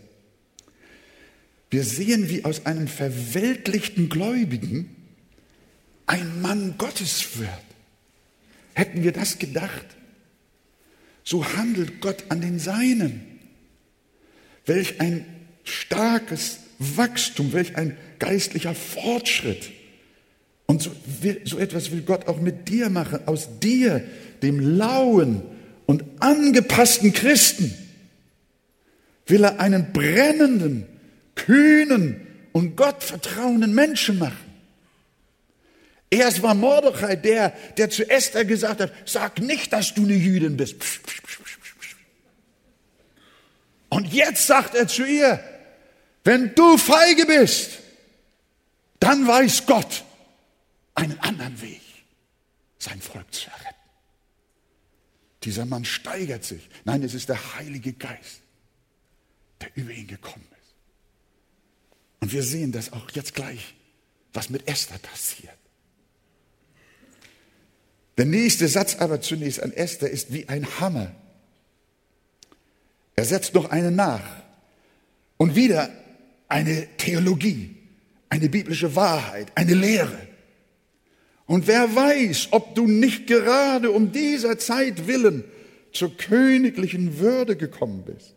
[1.70, 4.96] Wir sehen, wie aus einem verweltlichten Gläubigen
[6.06, 7.50] ein Mann Gottes wird.
[8.74, 9.86] Hätten wir das gedacht?
[11.22, 13.38] So handelt Gott an den Seinen.
[14.66, 15.24] Welch ein
[15.62, 19.70] starkes Wachstum, welch ein geistlicher Fortschritt.
[20.66, 20.90] Und so,
[21.44, 24.04] so etwas will Gott auch mit dir machen, aus dir,
[24.42, 25.42] dem lauen
[25.86, 27.74] und angepassten Christen,
[29.26, 30.86] will er einen brennenden,
[31.46, 34.50] kühnen und Gott vertrauenden Menschen machen.
[36.10, 40.56] Erst war Mordechai der, der zu Esther gesagt hat, sag nicht, dass du eine Jüdin
[40.56, 40.76] bist.
[43.88, 45.42] Und jetzt sagt er zu ihr,
[46.24, 47.78] wenn du feige bist,
[48.98, 50.04] dann weiß Gott
[50.94, 51.80] einen anderen Weg,
[52.78, 53.74] sein Volk zu erretten.
[55.44, 56.68] Dieser Mann steigert sich.
[56.84, 58.42] Nein, es ist der Heilige Geist,
[59.60, 60.59] der über ihn gekommen ist.
[62.20, 63.74] Und wir sehen das auch jetzt gleich,
[64.32, 65.54] was mit Esther passiert.
[68.18, 71.14] Der nächste Satz aber zunächst an Esther ist wie ein Hammer.
[73.16, 74.42] Er setzt noch einen nach.
[75.38, 75.90] Und wieder
[76.48, 77.76] eine Theologie,
[78.28, 80.18] eine biblische Wahrheit, eine Lehre.
[81.46, 85.44] Und wer weiß, ob du nicht gerade um dieser Zeit willen
[85.92, 88.34] zur königlichen Würde gekommen bist.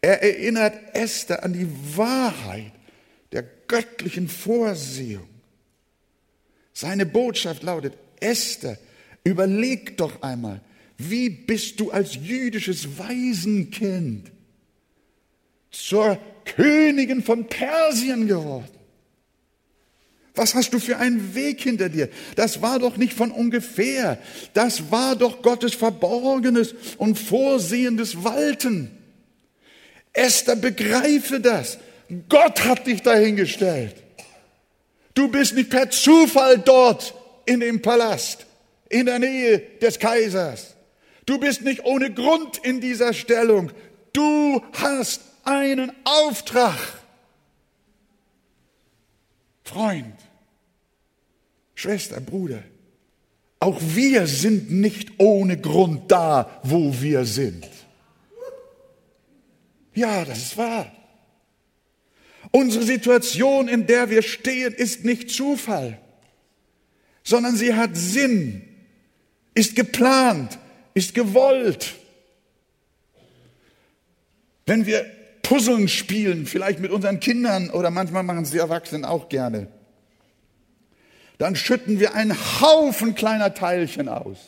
[0.00, 2.72] Er erinnert Esther an die Wahrheit
[3.32, 5.28] der göttlichen Vorsehung.
[6.72, 8.78] Seine Botschaft lautet, Esther,
[9.28, 10.62] Überleg doch einmal,
[10.96, 14.30] wie bist du als jüdisches Waisenkind
[15.70, 18.70] zur Königin von Persien geworden?
[20.34, 22.08] Was hast du für einen Weg hinter dir?
[22.36, 24.18] Das war doch nicht von ungefähr.
[24.54, 28.90] Das war doch Gottes verborgenes und vorsehendes Walten.
[30.14, 31.78] Esther, begreife das.
[32.28, 33.94] Gott hat dich dahingestellt.
[35.14, 38.46] Du bist nicht per Zufall dort in dem Palast
[38.88, 40.74] in der Nähe des Kaisers.
[41.26, 43.70] Du bist nicht ohne Grund in dieser Stellung.
[44.12, 46.78] Du hast einen Auftrag.
[49.64, 50.14] Freund,
[51.74, 52.62] Schwester, Bruder,
[53.60, 57.68] auch wir sind nicht ohne Grund da, wo wir sind.
[59.94, 60.90] Ja, das ist wahr.
[62.50, 65.98] Unsere Situation, in der wir stehen, ist nicht Zufall,
[67.22, 68.68] sondern sie hat Sinn
[69.58, 70.56] ist geplant,
[70.94, 71.94] ist gewollt.
[74.66, 75.04] Wenn wir
[75.42, 79.66] Puzzeln spielen, vielleicht mit unseren Kindern oder manchmal machen es die Erwachsenen auch gerne,
[81.38, 84.38] dann schütten wir einen Haufen kleiner Teilchen aus.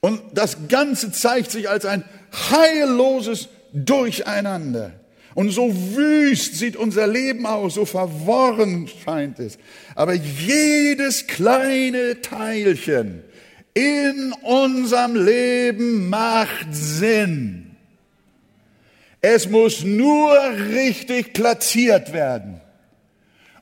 [0.00, 2.02] Und das Ganze zeigt sich als ein
[2.50, 4.97] heilloses Durcheinander.
[5.38, 9.56] Und so wüst sieht unser Leben aus, so verworren scheint es.
[9.94, 13.22] Aber jedes kleine Teilchen
[13.72, 17.76] in unserem Leben macht Sinn.
[19.20, 20.36] Es muss nur
[20.72, 22.60] richtig platziert werden.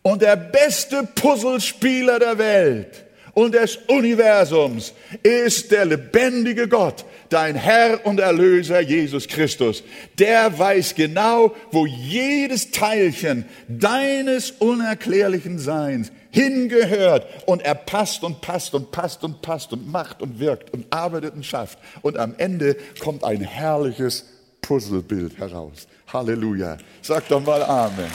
[0.00, 3.04] Und der beste Puzzlespieler der Welt
[3.36, 9.84] und des Universums ist der lebendige Gott, dein Herr und Erlöser Jesus Christus.
[10.18, 18.72] Der weiß genau, wo jedes Teilchen deines unerklärlichen Seins hingehört und er passt und passt
[18.72, 21.78] und passt und passt und macht und wirkt und arbeitet und schafft.
[22.00, 24.24] Und am Ende kommt ein herrliches
[24.62, 25.86] Puzzlebild heraus.
[26.10, 26.78] Halleluja.
[27.02, 28.10] Sag doch mal Amen.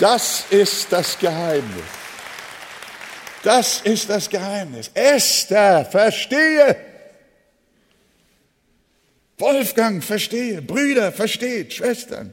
[0.00, 2.01] Das ist das Geheimnis.
[3.42, 4.90] Das ist das Geheimnis.
[4.94, 6.76] Esther, verstehe.
[9.38, 10.62] Wolfgang, verstehe.
[10.62, 11.72] Brüder, versteht.
[11.72, 12.32] Schwestern.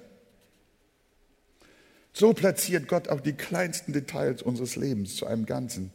[2.14, 5.92] So platziert Gott auch die kleinsten Details unseres Lebens zu einem Ganzen.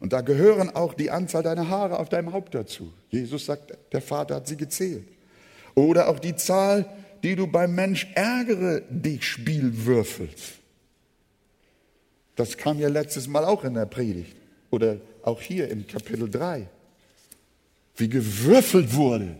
[0.00, 2.92] Und da gehören auch die Anzahl deiner Haare auf deinem Haupt dazu.
[3.10, 5.08] Jesus sagt, der Vater hat sie gezählt.
[5.74, 6.84] Oder auch die Zahl,
[7.22, 10.54] die du beim Mensch ärgere dich Spiel würfelst.
[12.36, 14.37] Das kam ja letztes Mal auch in der Predigt
[14.70, 16.68] oder auch hier im Kapitel 3.
[17.96, 19.36] Wie gewürfelt wurde.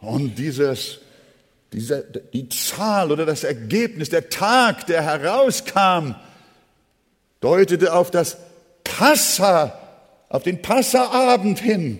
[0.00, 1.00] Und dieses
[1.72, 6.14] diese, die Zahl oder das Ergebnis, der Tag, der herauskam,
[7.40, 8.38] deutete auf das
[8.84, 9.78] Passa,
[10.28, 11.98] auf den Passaabend hin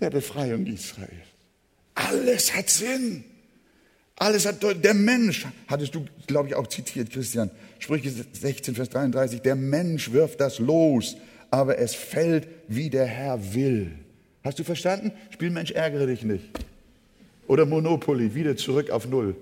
[0.00, 1.12] der Befreiung Israels.
[1.94, 3.24] Alles hat Sinn.
[4.16, 9.42] Alles hat, der Mensch, hattest du, glaube ich, auch zitiert, Christian, Sprüche 16, Vers 33,
[9.42, 11.16] der Mensch wirft das los,
[11.50, 13.92] aber es fällt, wie der Herr will.
[14.44, 15.12] Hast du verstanden?
[15.30, 16.44] Spielmensch, ärgere dich nicht.
[17.46, 19.36] Oder Monopoly, wieder zurück auf Null.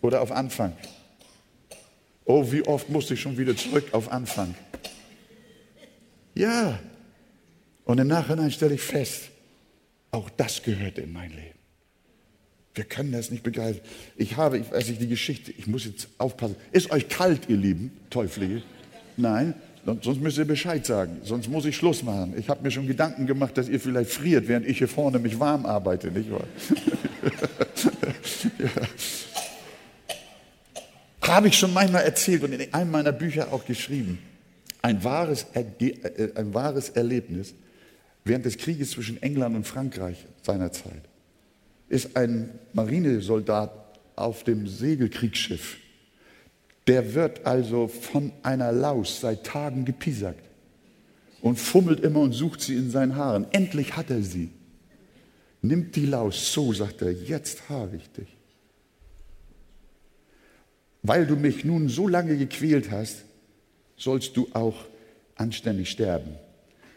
[0.00, 0.72] Oder auf Anfang.
[2.24, 4.54] Oh, wie oft musste ich schon wieder zurück auf Anfang.
[6.34, 6.78] Ja.
[7.84, 9.30] Und im Nachhinein stelle ich fest,
[10.10, 11.58] auch das gehört in mein Leben.
[12.74, 13.80] Wir können das nicht begreifen.
[14.16, 16.54] Ich habe, ich weiß nicht, die Geschichte, ich muss jetzt aufpassen.
[16.70, 18.62] Ist euch kalt, ihr Lieben, Teuflige?
[19.16, 19.54] Nein,
[19.84, 21.18] sonst müsst ihr Bescheid sagen.
[21.24, 22.34] Sonst muss ich Schluss machen.
[22.36, 25.38] Ich habe mir schon Gedanken gemacht, dass ihr vielleicht friert, während ich hier vorne mich
[25.38, 26.44] warm arbeite, nicht wahr?
[28.58, 28.70] ja.
[31.28, 34.18] Habe ich schon manchmal erzählt und in einem meiner Bücher auch geschrieben.
[34.82, 35.64] Ein wahres, äh,
[36.34, 37.54] ein wahres Erlebnis
[38.24, 41.02] während des Krieges zwischen England und Frankreich seinerzeit
[41.88, 43.72] ist ein Marinesoldat
[44.16, 45.78] auf dem Segelkriegsschiff.
[46.88, 50.48] Der wird also von einer Laus seit Tagen gepiesackt
[51.42, 53.46] und fummelt immer und sucht sie in seinen Haaren.
[53.52, 54.50] Endlich hat er sie.
[55.60, 58.38] Nimmt die Laus, so sagt er, jetzt habe ich dich.
[61.02, 63.24] Weil du mich nun so lange gequält hast,
[63.98, 64.86] sollst du auch
[65.36, 66.36] anständig sterben.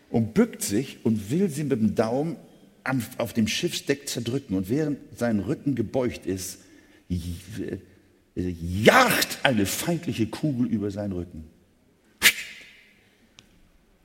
[0.10, 2.38] Und bückt sich und will sie mit dem Daumen
[3.18, 6.60] auf dem Schiffsdeck zerdrücken und während sein Rücken gebeugt ist,
[8.36, 11.50] jagt eine feindliche Kugel über seinen Rücken.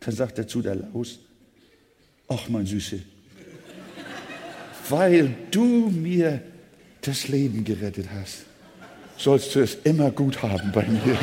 [0.01, 1.19] Dann sagt er zu der Laus,
[2.29, 3.01] ach mein Süße,
[4.89, 6.43] weil du mir
[7.01, 8.45] das Leben gerettet hast,
[9.17, 11.19] sollst du es immer gut haben bei mir.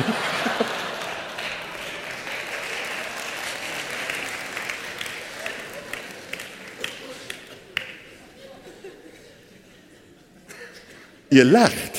[11.30, 11.93] Ihr lacht.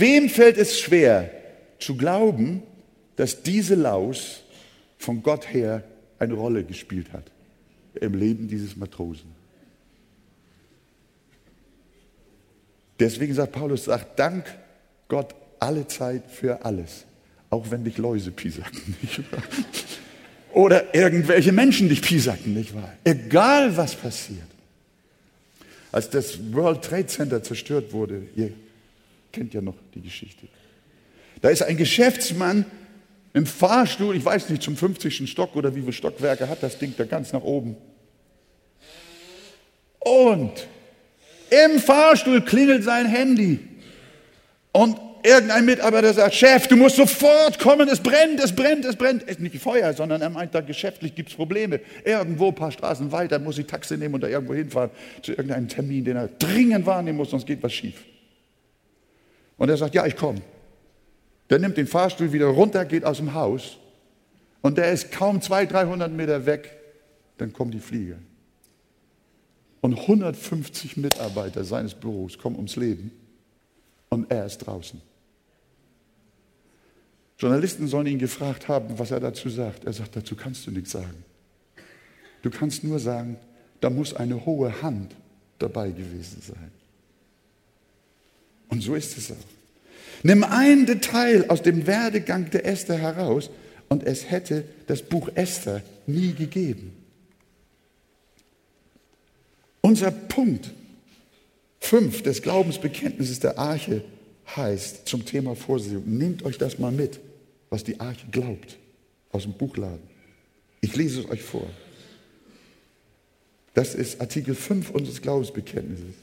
[0.00, 1.30] Wem fällt es schwer
[1.78, 2.62] zu glauben,
[3.16, 4.42] dass diese Laus
[4.96, 5.84] von Gott her
[6.18, 7.24] eine Rolle gespielt hat
[7.94, 9.30] im Leben dieses Matrosen?
[12.98, 14.46] Deswegen sagt Paulus, sagt Dank
[15.08, 17.04] Gott alle Zeit für alles,
[17.50, 19.42] auch wenn dich Läuse piesacken, nicht wahr?
[20.52, 22.92] Oder irgendwelche Menschen dich piesacken, nicht wahr?
[23.04, 24.48] Egal was passiert.
[25.92, 28.52] Als das World Trade Center zerstört wurde, ihr
[29.32, 30.46] kennt ja noch die Geschichte.
[31.40, 32.66] Da ist ein Geschäftsmann
[33.32, 35.30] im Fahrstuhl, ich weiß nicht, zum 50.
[35.30, 37.76] Stock oder wie viele Stockwerke hat das Ding da ganz nach oben.
[40.00, 40.66] Und
[41.50, 43.60] im Fahrstuhl klingelt sein Handy.
[44.72, 49.22] Und irgendein Mitarbeiter sagt, Chef, du musst sofort kommen, es brennt, es brennt, es brennt.
[49.24, 51.80] Es ist nicht Feuer, sondern er meint, da geschäftlich gibt es Probleme.
[52.04, 54.90] Irgendwo ein paar Straßen weiter muss ich Taxi nehmen und da irgendwo hinfahren
[55.22, 57.94] zu irgendeinem Termin, den er dringend wahrnehmen muss, sonst geht was schief.
[59.60, 60.40] Und er sagt, ja, ich komme.
[61.50, 63.76] Der nimmt den Fahrstuhl wieder runter, geht aus dem Haus
[64.62, 66.78] und der ist kaum 200, 300 Meter weg,
[67.36, 68.16] dann kommen die Flieger.
[69.82, 73.10] Und 150 Mitarbeiter seines Büros kommen ums Leben
[74.08, 75.02] und er ist draußen.
[77.38, 79.84] Journalisten sollen ihn gefragt haben, was er dazu sagt.
[79.84, 81.22] Er sagt, dazu kannst du nichts sagen.
[82.40, 83.36] Du kannst nur sagen,
[83.82, 85.14] da muss eine hohe Hand
[85.58, 86.79] dabei gewesen sein.
[88.70, 89.36] Und so ist es auch.
[90.22, 93.50] Nimm ein Detail aus dem Werdegang der Esther heraus
[93.88, 96.92] und es hätte das Buch Esther nie gegeben.
[99.80, 100.72] Unser Punkt
[101.80, 104.04] 5 des Glaubensbekenntnisses der Arche
[104.54, 107.20] heißt zum Thema Vorsehung, nehmt euch das mal mit
[107.70, 108.76] was die Arche glaubt,
[109.30, 110.02] aus dem Buchladen.
[110.80, 111.68] Ich lese es euch vor.
[113.74, 116.14] Das ist Artikel 5 unseres Glaubensbekenntnisses.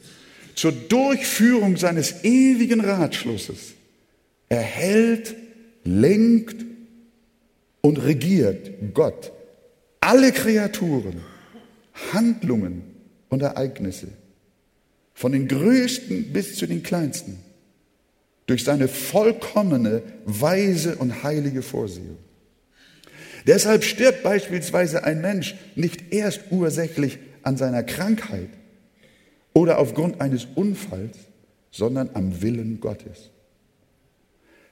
[0.57, 3.75] Zur Durchführung seines ewigen Ratschlusses
[4.49, 5.35] erhält,
[5.83, 6.65] lenkt
[7.81, 9.31] und regiert Gott
[10.01, 11.21] alle Kreaturen,
[12.11, 12.81] Handlungen
[13.29, 14.07] und Ereignisse,
[15.13, 17.37] von den größten bis zu den kleinsten
[18.47, 22.17] durch seine vollkommene, weise und heilige Vorsehung.
[23.45, 28.49] Deshalb stirbt beispielsweise ein Mensch nicht erst ursächlich an seiner Krankheit
[29.57, 31.17] oder aufgrund eines Unfalls,
[31.71, 33.31] sondern am Willen Gottes.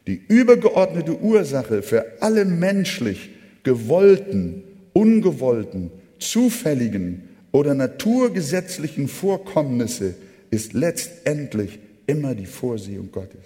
[0.06, 3.32] Die übergeordnete Ursache für alle menschlich
[3.64, 4.62] gewollten,
[4.94, 10.14] ungewollten, zufälligen oder naturgesetzlichen Vorkommnisse
[10.52, 13.42] ist letztendlich immer die Vorsehung Gottes.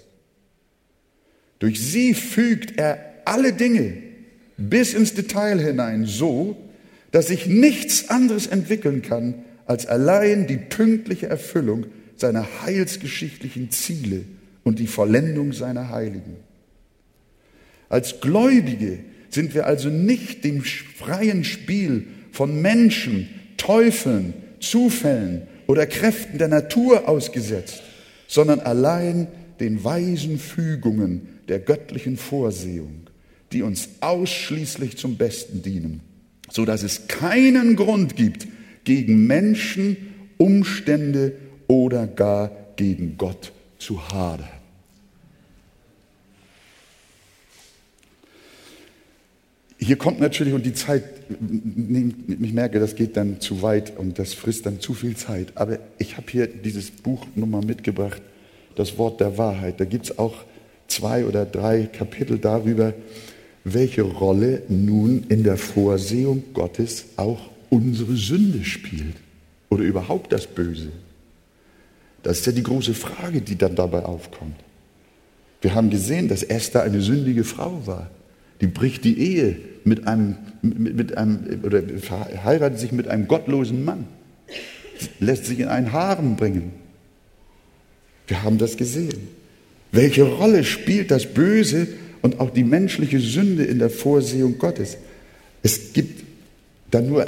[1.60, 3.94] Durch sie fügt er alle Dinge
[4.58, 6.58] bis ins Detail hinein so,
[7.12, 9.36] dass sich nichts anderes entwickeln kann
[9.70, 14.24] als allein die pünktliche Erfüllung seiner heilsgeschichtlichen Ziele
[14.64, 16.38] und die Vollendung seiner Heiligen.
[17.88, 18.98] Als Gläubige
[19.30, 27.08] sind wir also nicht dem freien Spiel von Menschen, Teufeln, Zufällen oder Kräften der Natur
[27.08, 27.84] ausgesetzt,
[28.28, 29.28] sondern allein
[29.60, 33.08] den weisen Fügungen der göttlichen Vorsehung,
[33.52, 36.02] die uns ausschließlich zum Besten dienen,
[36.50, 38.48] so dass es keinen Grund gibt,
[38.84, 39.98] gegen Menschen,
[40.38, 41.34] Umstände
[41.68, 44.48] oder gar gegen Gott zu hadern.
[49.82, 54.34] Hier kommt natürlich, und die Zeit, ich merke, das geht dann zu weit und das
[54.34, 58.22] frisst dann zu viel Zeit, aber ich habe hier dieses Buch nochmal mitgebracht,
[58.76, 59.80] das Wort der Wahrheit.
[59.80, 60.44] Da gibt es auch
[60.88, 62.94] zwei oder drei Kapitel darüber,
[63.64, 69.16] welche Rolle nun in der Vorsehung Gottes auch unsere Sünde spielt
[69.70, 70.90] oder überhaupt das Böse.
[72.24, 74.56] Das ist ja die große Frage, die dann dabei aufkommt.
[75.62, 78.10] Wir haben gesehen, dass Esther eine sündige Frau war.
[78.62, 81.82] Die bricht die Ehe mit einem, mit, mit einem oder
[82.44, 84.06] heiratet sich mit einem gottlosen Mann,
[85.20, 86.72] lässt sich in einen Harem bringen.
[88.28, 89.28] Wir haben das gesehen.
[89.92, 91.88] Welche Rolle spielt das Böse
[92.22, 94.98] und auch die menschliche Sünde in der Vorsehung Gottes?
[95.64, 96.24] Es gibt
[96.92, 97.26] da nur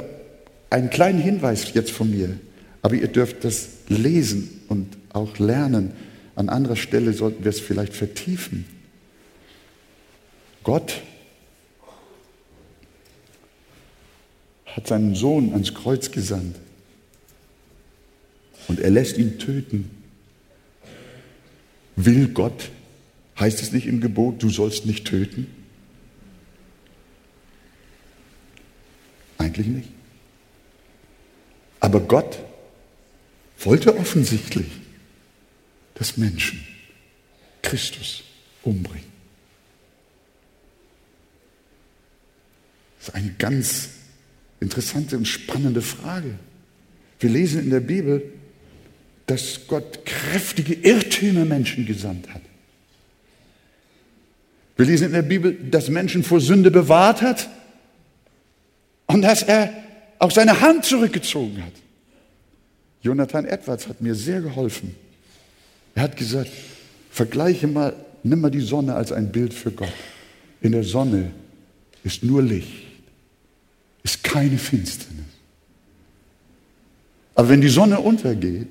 [0.72, 2.38] einen kleinen Hinweis jetzt von mir,
[2.82, 5.92] aber ihr dürft das lesen und auch lernen.
[6.34, 8.64] An anderer Stelle sollten wir es vielleicht vertiefen.
[10.64, 11.00] Gott
[14.66, 16.56] hat seinen Sohn ans Kreuz gesandt
[18.68, 19.90] und er lässt ihn töten
[21.96, 22.70] Will Gott,
[23.38, 25.46] heißt es nicht im Gebot, du sollst nicht töten?
[29.38, 29.88] Eigentlich nicht.
[31.82, 32.38] Aber Gott
[33.58, 34.68] wollte offensichtlich,
[35.94, 36.64] dass Menschen
[37.60, 38.22] Christus
[38.62, 39.10] umbringen.
[42.98, 43.88] Das ist eine ganz
[44.60, 46.38] interessante und spannende Frage.
[47.18, 48.32] Wir lesen in der Bibel,
[49.26, 52.42] dass Gott kräftige Irrtümer Menschen gesandt hat.
[54.76, 57.48] Wir lesen in der Bibel, dass Menschen vor Sünde bewahrt hat
[59.06, 59.81] und dass er
[60.22, 61.72] auch seine Hand zurückgezogen hat.
[63.02, 64.94] Jonathan Edwards hat mir sehr geholfen.
[65.96, 66.48] Er hat gesagt,
[67.10, 69.92] vergleiche mal, nimm mal die Sonne als ein Bild für Gott.
[70.60, 71.32] In der Sonne
[72.04, 72.84] ist nur Licht,
[74.04, 75.24] ist keine Finsternis.
[77.34, 78.68] Aber wenn die Sonne untergeht,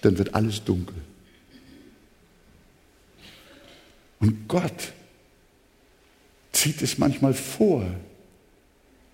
[0.00, 0.96] dann wird alles dunkel.
[4.18, 4.92] Und Gott
[6.50, 7.86] zieht es manchmal vor,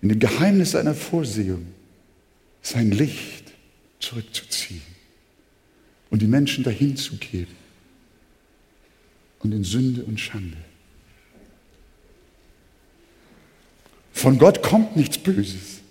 [0.05, 1.65] in dem Geheimnis seiner Vorsehung,
[2.61, 3.51] sein Licht
[3.99, 4.83] zurückzuziehen
[6.11, 7.55] und die Menschen dahin zu geben
[9.39, 10.57] und in Sünde und Schande.
[14.13, 15.81] Von Gott kommt nichts Böses,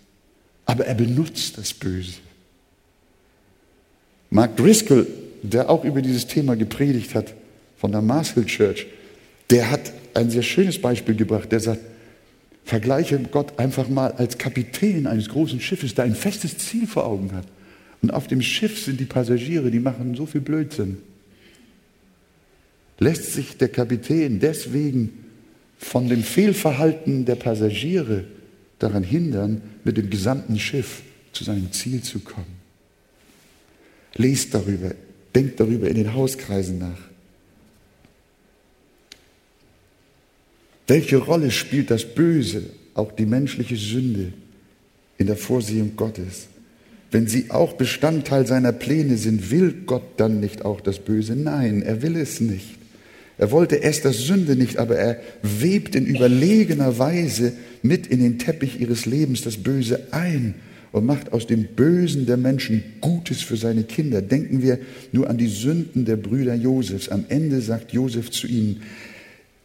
[0.64, 2.20] aber er benutzt das Böse.
[4.30, 5.08] Mark Driscoll,
[5.42, 7.34] der auch über dieses Thema gepredigt hat,
[7.78, 8.86] von der Marshill Church,
[9.50, 11.50] der hat ein sehr schönes Beispiel gebracht.
[11.50, 11.80] Der sagt,
[12.64, 17.32] vergleiche Gott einfach mal als Kapitän eines großen Schiffes, der ein festes Ziel vor Augen
[17.32, 17.46] hat.
[18.02, 20.98] Und auf dem Schiff sind die Passagiere, die machen so viel Blödsinn.
[22.98, 25.24] Lässt sich der Kapitän deswegen
[25.78, 28.24] von dem Fehlverhalten der Passagiere
[28.78, 31.02] daran hindern, mit dem gesamten Schiff
[31.32, 32.64] zu seinem Ziel zu kommen?
[34.14, 34.94] Lest darüber,
[35.34, 37.13] denkt darüber in den Hauskreisen nach.
[40.86, 42.62] Welche Rolle spielt das Böse,
[42.94, 44.32] auch die menschliche Sünde,
[45.16, 46.48] in der Vorsehung Gottes?
[47.10, 51.36] Wenn sie auch Bestandteil seiner Pläne sind, will Gott dann nicht auch das Böse?
[51.36, 52.76] Nein, er will es nicht.
[53.38, 58.38] Er wollte erst das Sünde nicht, aber er webt in überlegener Weise mit in den
[58.38, 60.54] Teppich ihres Lebens das Böse ein
[60.92, 64.22] und macht aus dem Bösen der Menschen Gutes für seine Kinder.
[64.22, 64.78] Denken wir
[65.10, 67.08] nur an die Sünden der Brüder Josefs.
[67.08, 68.82] Am Ende sagt Josef zu ihnen,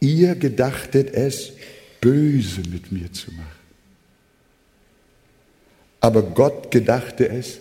[0.00, 1.52] ihr gedachtet es,
[2.00, 3.46] böse mit mir zu machen.
[6.00, 7.58] Aber Gott gedachte es,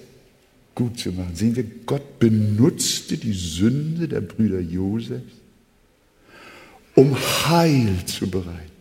[0.73, 1.35] gut zu machen.
[1.35, 5.33] Sehen wir, Gott benutzte die Sünde der Brüder Josefs,
[6.95, 8.71] um Heil zu bereiten.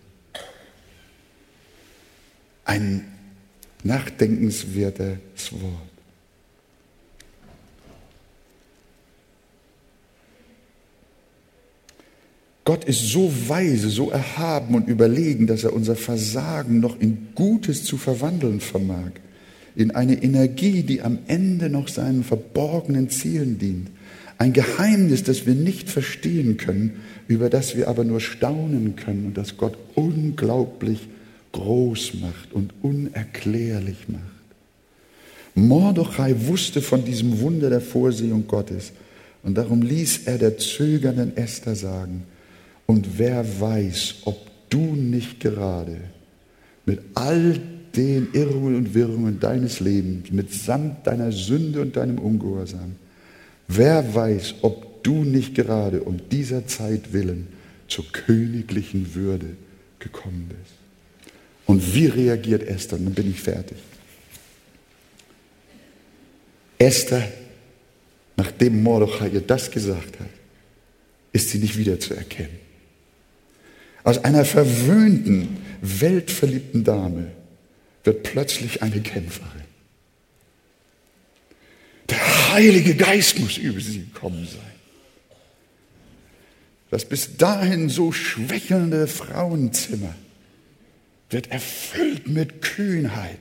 [2.65, 3.05] Ein
[3.83, 5.98] nachdenkenswertes Wort.
[12.69, 17.83] Gott ist so weise, so erhaben und überlegen, dass er unser Versagen noch in Gutes
[17.83, 19.13] zu verwandeln vermag,
[19.75, 23.89] in eine Energie, die am Ende noch seinen verborgenen Zielen dient.
[24.37, 29.39] Ein Geheimnis, das wir nicht verstehen können, über das wir aber nur staunen können und
[29.39, 31.09] das Gott unglaublich
[31.53, 34.23] groß macht und unerklärlich macht.
[35.55, 38.93] Mordechai wusste von diesem Wunder der Vorsehung Gottes
[39.43, 42.25] und darum ließ er der zögernden Esther sagen,
[42.89, 45.99] und wer weiß, ob du nicht gerade
[46.87, 47.61] mit all
[47.95, 52.97] den Irrungen und Wirrungen deines Lebens, mitsamt deiner Sünde und deinem Ungehorsam,
[53.69, 57.49] wer weiß, ob du nicht gerade um dieser Zeit willen
[57.89, 59.57] zur königlichen Würde
[59.99, 60.75] gekommen bist.
[61.67, 62.99] Und wie reagiert Esther?
[62.99, 63.77] Dann bin ich fertig.
[66.79, 67.29] Esther,
[68.37, 70.31] nachdem Mordechai ihr das gesagt hat,
[71.33, 72.68] ist sie nicht wiederzuerkennen.
[74.09, 77.31] Aus einer verwöhnten, weltverliebten Dame
[78.05, 79.67] wird plötzlich eine Kämpferin.
[82.09, 84.73] Der Heilige Geist muss über sie gekommen sein.
[86.91, 90.15] Das bis dahin so schwächelnde Frauenzimmer
[91.29, 93.41] wird erfüllt mit Kühnheit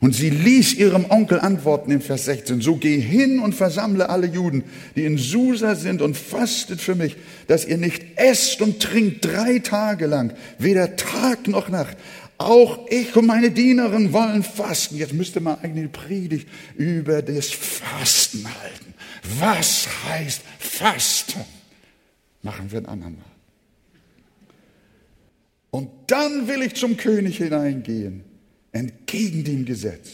[0.00, 4.28] und sie ließ ihrem Onkel antworten im Vers 16, so geh hin und versammle alle
[4.28, 7.16] Juden, die in Susa sind und fastet für mich,
[7.48, 11.96] dass ihr nicht esst und trinkt drei Tage lang, weder Tag noch Nacht.
[12.38, 14.96] Auch ich und meine Dienerin wollen fasten.
[14.96, 16.46] Jetzt müsste man eine Predigt
[16.76, 18.94] über das Fasten halten.
[19.40, 21.40] Was heißt Fasten?
[22.42, 23.24] Machen wir ein andermal.
[25.72, 28.27] Und dann will ich zum König hineingehen
[28.72, 30.08] entgegen dem Gesetz.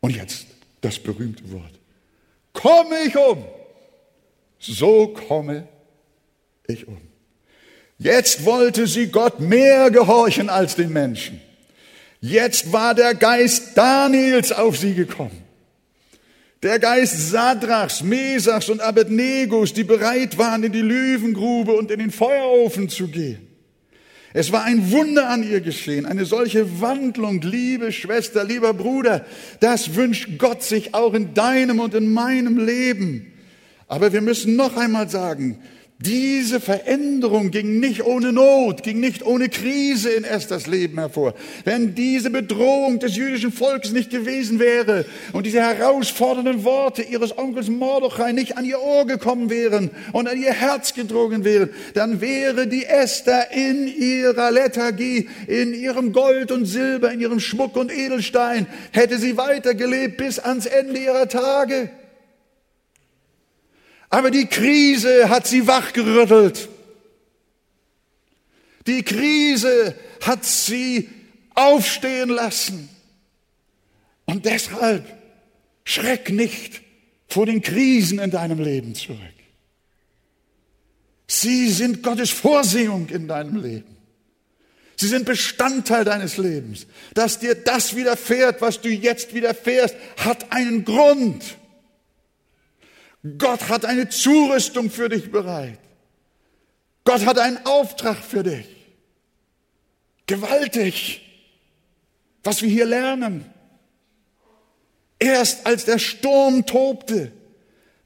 [0.00, 0.46] Und jetzt
[0.80, 1.72] das berühmte Wort.
[2.52, 3.44] Komme ich um,
[4.58, 5.68] so komme
[6.66, 7.00] ich um.
[7.98, 11.40] Jetzt wollte sie Gott mehr gehorchen als den Menschen.
[12.20, 15.42] Jetzt war der Geist Daniels auf sie gekommen.
[16.62, 22.10] Der Geist Sadrachs, Mesachs und Abednegos, die bereit waren, in die Löwengrube und in den
[22.10, 23.45] Feuerofen zu gehen.
[24.38, 29.24] Es war ein Wunder an ihr geschehen, eine solche Wandlung, liebe Schwester, lieber Bruder.
[29.60, 33.32] Das wünscht Gott sich auch in deinem und in meinem Leben.
[33.88, 35.58] Aber wir müssen noch einmal sagen,
[35.98, 41.32] diese Veränderung ging nicht ohne Not, ging nicht ohne Krise in Esthers Leben hervor.
[41.64, 47.70] Wenn diese Bedrohung des jüdischen Volkes nicht gewesen wäre und diese herausfordernden Worte ihres Onkels
[47.70, 52.66] Mordechai nicht an ihr Ohr gekommen wären und an ihr Herz gedrungen wären, dann wäre
[52.66, 58.66] die Esther in ihrer Lethargie, in ihrem Gold und Silber, in ihrem Schmuck und Edelstein,
[58.92, 61.88] hätte sie weitergelebt bis ans Ende ihrer Tage.
[64.08, 66.68] Aber die Krise hat sie wachgerüttelt.
[68.86, 71.08] Die Krise hat sie
[71.54, 72.88] aufstehen lassen.
[74.26, 75.04] Und deshalb
[75.84, 76.82] schreck nicht
[77.28, 79.18] vor den Krisen in deinem Leben zurück.
[81.26, 83.96] Sie sind Gottes Vorsehung in deinem Leben.
[84.96, 86.86] Sie sind Bestandteil deines Lebens.
[87.14, 91.44] Dass dir das widerfährt, was du jetzt widerfährst, hat einen Grund.
[93.38, 95.78] Gott hat eine Zurüstung für dich bereit.
[97.04, 98.66] Gott hat einen Auftrag für dich.
[100.26, 101.22] Gewaltig,
[102.42, 103.44] was wir hier lernen.
[105.18, 107.32] Erst als der Sturm tobte,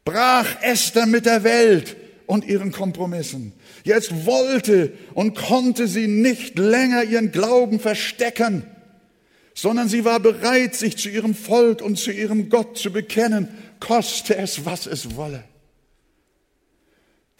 [0.04, 1.96] brach Esther mit der Welt
[2.26, 3.52] und ihren Kompromissen.
[3.84, 8.64] Jetzt wollte und konnte sie nicht länger ihren Glauben verstecken,
[9.54, 13.48] sondern sie war bereit, sich zu ihrem Volk und zu ihrem Gott zu bekennen
[13.80, 15.44] koste es, was es wolle.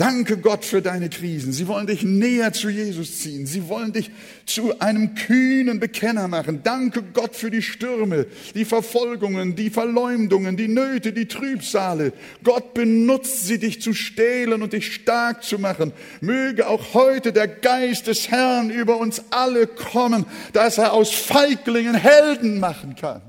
[0.01, 1.53] Danke Gott für deine Krisen.
[1.53, 3.45] Sie wollen dich näher zu Jesus ziehen.
[3.45, 4.11] Sie wollen dich
[4.47, 6.63] zu einem kühnen Bekenner machen.
[6.63, 8.25] Danke Gott für die Stürme,
[8.55, 12.15] die Verfolgungen, die Verleumdungen, die Nöte, die Trübsale.
[12.43, 15.93] Gott benutzt sie, dich zu stehlen und dich stark zu machen.
[16.23, 20.25] Möge auch heute der Geist des Herrn über uns alle kommen,
[20.55, 23.21] dass er aus Feiglingen Helden machen kann.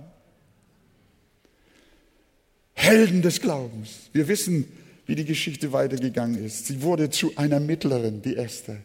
[2.81, 4.09] Helden des Glaubens.
[4.11, 4.65] Wir wissen,
[5.05, 6.65] wie die Geschichte weitergegangen ist.
[6.65, 8.77] Sie wurde zu einer Mittlerin, die Esther,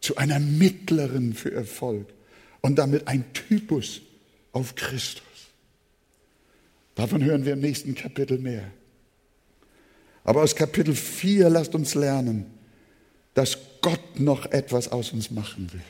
[0.00, 2.06] zu einer Mittlerin für Erfolg
[2.62, 4.00] und damit ein Typus
[4.52, 5.22] auf Christus.
[6.94, 8.64] Davon hören wir im nächsten Kapitel mehr.
[10.24, 12.46] Aber aus Kapitel 4 lasst uns lernen,
[13.34, 15.82] dass Gott noch etwas aus uns machen will.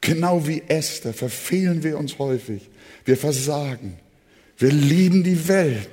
[0.00, 2.70] Genau wie Esther verfehlen wir uns häufig.
[3.04, 3.98] Wir versagen.
[4.58, 5.88] Wir lieben die Welt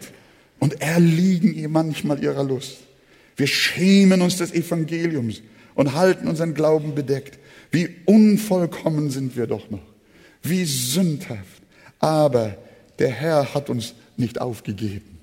[0.59, 2.77] und erliegen ihr manchmal ihrer Lust.
[3.37, 5.41] Wir schämen uns des Evangeliums
[5.75, 7.37] und halten unseren Glauben bedeckt.
[7.71, 9.85] Wie unvollkommen sind wir doch noch.
[10.41, 11.61] Wie sündhaft.
[11.99, 12.57] Aber
[12.97, 15.19] der Herr hat uns nicht aufgegeben.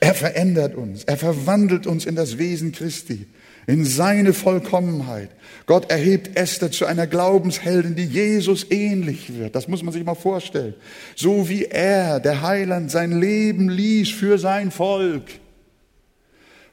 [0.00, 1.04] Er verändert uns.
[1.04, 3.26] Er verwandelt uns in das Wesen Christi
[3.66, 5.30] in seine Vollkommenheit.
[5.66, 9.54] Gott erhebt Esther zu einer Glaubensheldin, die Jesus ähnlich wird.
[9.54, 10.74] Das muss man sich mal vorstellen.
[11.14, 15.24] So wie er, der Heiland, sein Leben ließ für sein Volk,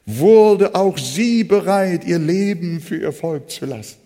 [0.06, 3.96] wurde auch sie bereit, ihr Leben für ihr Volk zu lassen.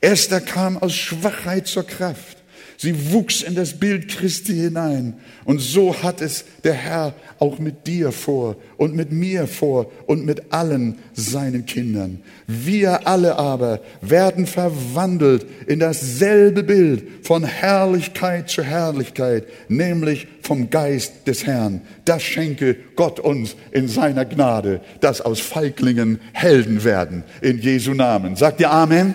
[0.00, 2.41] Esther kam aus Schwachheit zur Kraft.
[2.82, 5.14] Sie wuchs in das Bild Christi hinein.
[5.44, 10.26] Und so hat es der Herr auch mit dir vor und mit mir vor und
[10.26, 12.22] mit allen seinen Kindern.
[12.48, 21.28] Wir alle aber werden verwandelt in dasselbe Bild von Herrlichkeit zu Herrlichkeit, nämlich vom Geist
[21.28, 21.82] des Herrn.
[22.04, 27.22] Das schenke Gott uns in seiner Gnade, dass aus Feiglingen Helden werden.
[27.42, 28.34] In Jesu Namen.
[28.34, 29.14] Sagt ihr Amen?